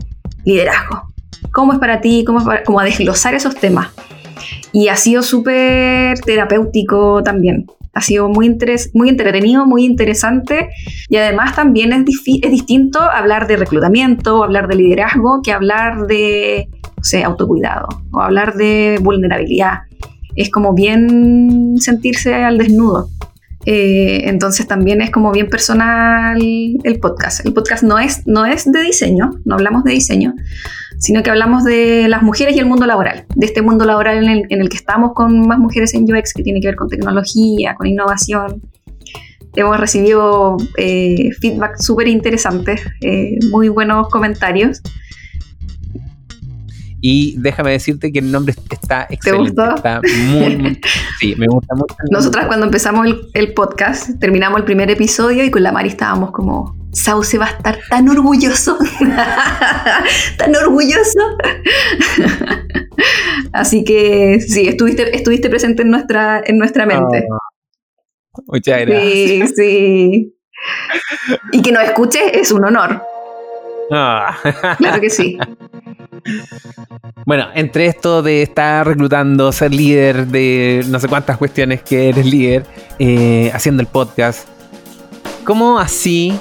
liderazgo. 0.46 1.07
¿Cómo 1.52 1.73
es 1.73 1.80
para 1.80 2.02
ti? 2.02 2.23
¿Cómo 2.26 2.39
es 2.39 2.45
para- 2.45 2.63
como 2.63 2.80
a 2.80 2.84
desglosar 2.84 3.34
esos 3.34 3.56
temas. 3.56 3.89
Y 4.73 4.89
ha 4.89 4.95
sido 4.95 5.23
súper 5.23 6.19
terapéutico 6.19 7.21
también. 7.23 7.65
Ha 7.93 8.02
sido 8.02 8.30
muy, 8.30 8.47
interes- 8.47 8.91
muy 8.93 9.10
entretenido, 9.10 9.65
muy 9.65 9.84
interesante 9.86 10.69
y 11.10 11.15
además 11.15 11.56
también 11.56 11.91
es, 11.93 12.04
es 12.43 12.52
distinto 12.52 13.02
hablar 13.02 13.47
de 13.47 13.58
reclutamiento, 13.58 14.43
hablar 14.43 14.67
de 14.67 14.76
liderazgo, 14.76 15.41
que 15.41 15.52
hablar 15.52 16.06
de, 16.06 16.67
no 16.95 17.04
sé, 17.04 17.23
autocuidado 17.23 17.88
o 18.12 18.21
hablar 18.21 18.54
de 18.56 19.00
vulnerabilidad. 19.02 19.80
es 20.36 20.52
como 20.52 20.76
bien 20.76 21.73
sentirse 21.80 22.36
al 22.36 22.60
desnudo. 22.60 23.10
Eh, 23.65 24.30
entonces 24.30 24.67
también 24.67 25.02
es 25.02 25.10
como 25.10 25.32
bien 25.32 25.50
personal 25.50 26.39
el 26.84 27.00
podcast. 27.00 27.43
El 27.45 27.54
podcast 27.54 27.82
no 27.84 27.97
es, 27.97 28.21
no 28.28 28.45
es 28.45 28.71
de 28.71 28.82
diseño, 28.82 29.32
no 29.45 29.56
hablamos 29.56 29.84
de 29.84 29.93
diseño, 29.93 30.36
sino 30.98 31.24
que 31.24 31.30
hablamos 31.30 31.64
de 31.64 32.08
las 32.08 32.24
mujeres 32.24 32.56
y 32.56 32.60
el 32.60 32.66
mundo 32.66 32.86
laboral, 32.86 33.26
de 33.36 33.46
este 33.46 33.62
mundo 33.62 33.86
laboral 33.86 34.28
en 34.28 34.62
el, 34.62 34.70
que 34.70 34.78
estamos 34.78 35.14
con 35.14 35.48
más 35.48 35.60
mujeres 35.60 35.94
en 35.94 36.04
UX, 36.04 36.34
que 36.34 36.44
tiene 36.44 36.60
que 36.60 36.68
ver 36.68 36.76
con 36.76 36.90
tecnología, 36.90 37.76
con 37.76 37.88
innovación. 37.88 38.62
Hemos 39.56 39.80
recibido 39.80 40.58
eh, 40.78 41.30
feedback 41.40 41.78
súper 41.80 42.08
interesante, 42.08 42.80
eh, 43.02 43.38
muy 43.52 43.70
buenos 43.70 44.10
comentarios. 44.10 44.82
Y 47.00 47.36
déjame 47.38 47.72
decirte 47.72 48.12
que 48.12 48.20
el 48.20 48.32
nombre 48.32 48.56
está 48.72 49.08
excelente. 49.10 49.54
¿Te 49.54 49.62
gustó? 49.62 49.76
Está 49.76 50.02
muy, 50.02 50.82
Sí, 51.20 51.36
me 51.38 51.48
gusta 51.48 51.76
mucho. 51.76 51.96
Nosotras 52.12 52.48
cuando 52.48 52.66
empezamos 52.66 53.08
el, 53.34 53.54
podcast, 53.54 54.20
terminamos 54.20 54.60
el 54.60 54.66
primer 54.66 54.90
episodio 54.90 55.44
y 55.44 55.52
con 55.52 55.62
la 55.62 55.72
Mari 55.72 55.90
estábamos 55.90 56.32
como, 56.32 56.76
Sauce 56.98 57.38
va 57.38 57.46
a 57.46 57.50
estar 57.50 57.80
tan 57.90 58.10
orgulloso, 58.10 58.78
tan 60.38 60.56
orgulloso. 60.56 61.38
Así 63.54 63.84
que 63.84 64.40
sí, 64.40 64.68
estuviste, 64.68 65.16
estuviste 65.16 65.50
presente 65.50 65.84
en 65.84 65.92
nuestra, 65.92 66.42
en 66.44 66.58
nuestra 66.58 66.88
mente. 66.88 67.24
Oh, 67.30 68.42
muchas 68.48 68.82
gracias. 68.82 69.12
Sí, 69.12 69.48
sí. 69.56 70.36
Y 71.52 71.62
que 71.62 71.72
nos 71.72 71.84
escuche 71.84 72.40
es 72.40 72.52
un 72.52 72.66
honor. 72.66 73.04
Ah. 73.92 74.36
Claro 74.80 75.00
que 75.00 75.12
sí. 75.12 75.38
Bueno, 77.28 77.48
entre 77.54 77.86
esto 77.86 78.24
de 78.24 78.42
estar 78.42 78.88
reclutando, 78.88 79.52
ser 79.52 79.72
líder 79.72 80.26
de 80.28 80.84
no 80.88 81.00
sé 81.00 81.08
cuántas 81.08 81.38
cuestiones 81.38 81.84
que 81.84 82.10
eres 82.10 82.26
líder, 82.26 82.66
eh, 82.98 83.52
haciendo 83.54 83.82
el 83.82 83.88
podcast, 83.88 84.48
¿cómo 85.46 85.80
así 85.80 86.38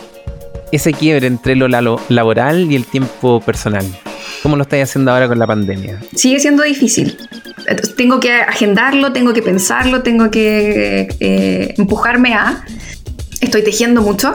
ese 0.73 0.93
quiebre 0.93 1.27
entre 1.27 1.57
lo 1.57 1.69
laboral 1.69 2.71
y 2.71 2.77
el 2.77 2.85
tiempo 2.85 3.41
personal? 3.41 3.85
¿Cómo 4.43 4.57
lo 4.57 4.63
estáis 4.63 4.85
haciendo 4.85 5.13
ahora 5.13 5.29
con 5.29 5.39
la 5.39 5.47
pandemia? 5.47 6.01
Sigue 6.15 6.41
siendo 6.41 6.63
difícil. 6.63 7.17
Tengo 7.97 8.21
que 8.21 8.33
agendarlo, 8.33 9.13
tengo 9.13 9.33
que 9.33 9.43
pensarlo, 9.43 10.03
tengo 10.03 10.31
que 10.31 11.09
eh, 11.21 11.75
empujarme 11.77 12.35
a... 12.35 12.65
Estoy 13.41 13.63
tejiendo 13.63 14.03
mucho. 14.03 14.35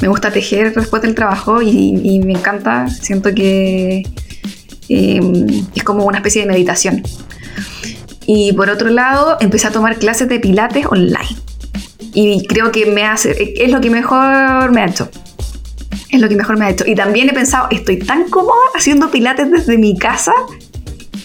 Me 0.00 0.08
gusta 0.08 0.30
tejer 0.30 0.72
después 0.74 1.02
del 1.02 1.14
trabajo 1.14 1.60
y 1.60 2.20
me 2.24 2.32
encanta. 2.32 2.88
Siento 2.88 3.34
que 3.34 4.04
Em, 4.88 5.66
es 5.74 5.84
como 5.84 6.04
una 6.04 6.18
especie 6.18 6.42
de 6.42 6.48
meditación. 6.48 7.02
Y 8.26 8.52
por 8.54 8.70
otro 8.70 8.90
lado, 8.90 9.36
empecé 9.40 9.68
a 9.68 9.70
tomar 9.70 9.96
clases 9.96 10.28
de 10.28 10.40
pilates 10.40 10.86
online. 10.86 11.36
Y 12.14 12.46
creo 12.46 12.72
que 12.72 12.86
me 12.86 13.04
hace, 13.04 13.54
es 13.56 13.70
lo 13.70 13.80
que 13.80 13.90
mejor 13.90 14.72
me 14.72 14.80
ha 14.80 14.86
hecho. 14.86 15.10
Es 16.10 16.20
lo 16.20 16.28
que 16.28 16.36
mejor 16.36 16.58
me 16.58 16.66
ha 16.66 16.70
hecho. 16.70 16.84
Y 16.86 16.94
también 16.94 17.28
he 17.28 17.32
pensado, 17.32 17.68
estoy 17.70 17.98
tan 17.98 18.28
cómoda 18.30 18.56
haciendo 18.74 19.10
pilates 19.10 19.50
desde 19.50 19.78
mi 19.78 19.98
casa 19.98 20.32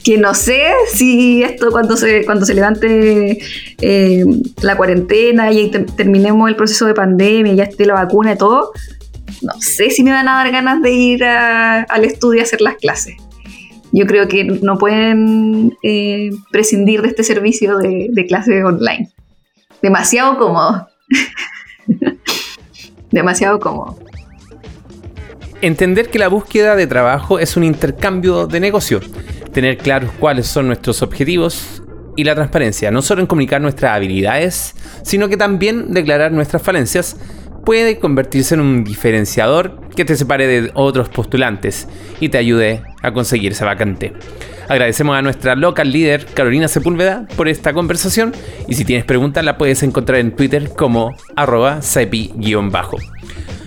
que 0.04 0.18
no 0.18 0.34
sé 0.34 0.62
si 0.94 1.44
esto 1.44 1.72
cuando 1.72 1.96
se, 1.96 2.26
cuando 2.26 2.46
se 2.46 2.54
levante 2.54 3.38
em, 3.80 4.44
la 4.62 4.76
cuarentena 4.76 5.50
y 5.54 5.72
terminemos 5.72 6.50
el 6.50 6.58
proceso 6.58 6.86
de 6.86 6.94
pandemia 6.94 7.54
ya 7.54 7.64
esté 7.64 7.86
la 7.86 7.94
vacuna 7.94 8.34
y 8.34 8.38
todo, 8.38 8.74
no 9.42 9.54
sé 9.62 9.92
si 9.92 10.04
me 10.04 10.12
van 10.12 10.28
a 10.28 10.44
dar 10.44 10.52
ganas 10.52 10.82
de 10.82 10.92
ir 10.92 11.24
al 11.24 12.04
estudio 12.04 12.42
a 12.42 12.44
hacer 12.44 12.60
las 12.60 12.76
clases 12.76 13.16
yo 13.94 14.08
creo 14.08 14.28
que 14.28 14.44
no 14.44 14.78
pueden 14.78 15.78
eh, 15.84 16.32
prescindir 16.52 17.04
de 17.04 17.10
este 17.10 17.24
servicio 17.24 17.78
de, 17.78 18.08
de 18.12 18.26
clase 18.26 18.64
online. 18.64 19.12
Demasiado 19.84 20.38
cómodo. 20.40 20.88
Demasiado 23.12 23.60
cómodo. 23.60 24.00
Entender 25.64 26.10
que 26.10 26.20
la 26.20 26.28
búsqueda 26.28 26.76
de 26.76 26.88
trabajo 26.88 27.40
es 27.40 27.56
un 27.56 27.64
intercambio 27.64 28.48
de 28.48 28.60
negocio. 28.60 29.00
Tener 29.54 29.78
claros 29.78 30.12
cuáles 30.20 30.46
son 30.46 30.68
nuestros 30.68 31.02
objetivos 31.02 31.82
y 32.18 32.26
la 32.26 32.36
transparencia, 32.36 32.92
no 32.92 33.02
solo 33.02 33.22
en 33.22 33.28
comunicar 33.28 33.62
nuestras 33.62 33.96
habilidades, 33.96 34.76
sino 35.04 35.30
que 35.30 35.38
también 35.38 35.94
declarar 35.94 36.34
nuestras 36.34 36.62
falencias 36.64 37.16
puede 37.64 37.98
convertirse 37.98 38.56
en 38.56 38.60
un 38.60 38.84
diferenciador 38.84 39.80
que 39.96 40.04
te 40.04 40.18
separe 40.18 40.48
de 40.48 40.72
otros 40.74 41.08
postulantes 41.08 41.88
y 42.20 42.28
te 42.28 42.40
ayude 42.40 42.84
a 43.02 43.14
conseguir 43.14 43.54
esa 43.54 43.64
vacante. 43.64 44.12
Agradecemos 44.68 45.16
a 45.16 45.22
nuestra 45.22 45.56
local 45.56 45.94
líder 45.94 46.26
Carolina 46.26 46.68
Sepúlveda 46.68 47.26
por 47.38 47.48
esta 47.48 47.72
conversación 47.72 48.34
y 48.68 48.74
si 48.74 48.84
tienes 48.84 49.06
preguntas 49.06 49.46
la 49.46 49.58
puedes 49.58 49.82
encontrar 49.82 50.20
en 50.20 50.36
Twitter 50.36 50.72
como 50.76 51.16
arroba 51.38 51.80
bajo 52.70 52.98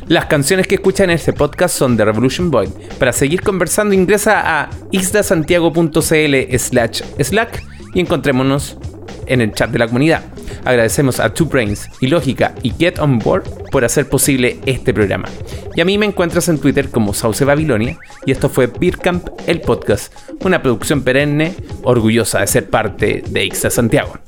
Las 0.08 0.26
canciones 0.26 0.68
que 0.68 0.76
escuchan 0.76 1.10
en 1.10 1.16
este 1.16 1.32
podcast 1.32 1.76
son 1.76 1.96
de 1.96 2.04
Revolution 2.04 2.48
Boy. 2.50 2.68
Para 2.98 3.12
seguir 3.12 3.42
conversando 3.42 3.92
ingresa 3.92 4.60
a 4.60 4.70
isdasantiago.cl 4.92 6.56
slash 6.58 7.02
slack 7.18 7.64
y 7.92 8.00
encontrémonos 8.00 8.78
en 9.26 9.40
el 9.40 9.52
chat 9.52 9.70
de 9.70 9.80
la 9.80 9.88
comunidad. 9.88 10.22
Agradecemos 10.64 11.18
a 11.18 11.34
Two 11.34 11.46
Brains, 11.46 11.88
Ilógica 12.00 12.54
y 12.62 12.70
Get 12.70 13.00
On 13.00 13.18
Board 13.18 13.70
por 13.70 13.84
hacer 13.84 14.08
posible 14.08 14.60
este 14.66 14.94
programa. 14.94 15.28
Y 15.74 15.80
a 15.80 15.84
mí 15.84 15.98
me 15.98 16.06
encuentras 16.06 16.48
en 16.48 16.58
Twitter 16.58 16.88
como 16.88 17.12
Sauce 17.12 17.44
Babilonia 17.44 17.98
y 18.24 18.30
esto 18.30 18.48
fue 18.48 18.68
Beercamp, 18.68 19.28
el 19.48 19.60
podcast, 19.60 20.12
una 20.44 20.62
producción 20.62 21.02
perenne 21.02 21.54
orgullosa 21.82 22.40
de 22.40 22.46
ser 22.46 22.70
parte 22.70 23.24
de 23.28 23.44
Ixta 23.44 23.70
Santiago. 23.70 24.18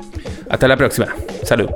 Hasta 0.50 0.66
la 0.66 0.76
próxima. 0.76 1.14
Salud. 1.44 1.68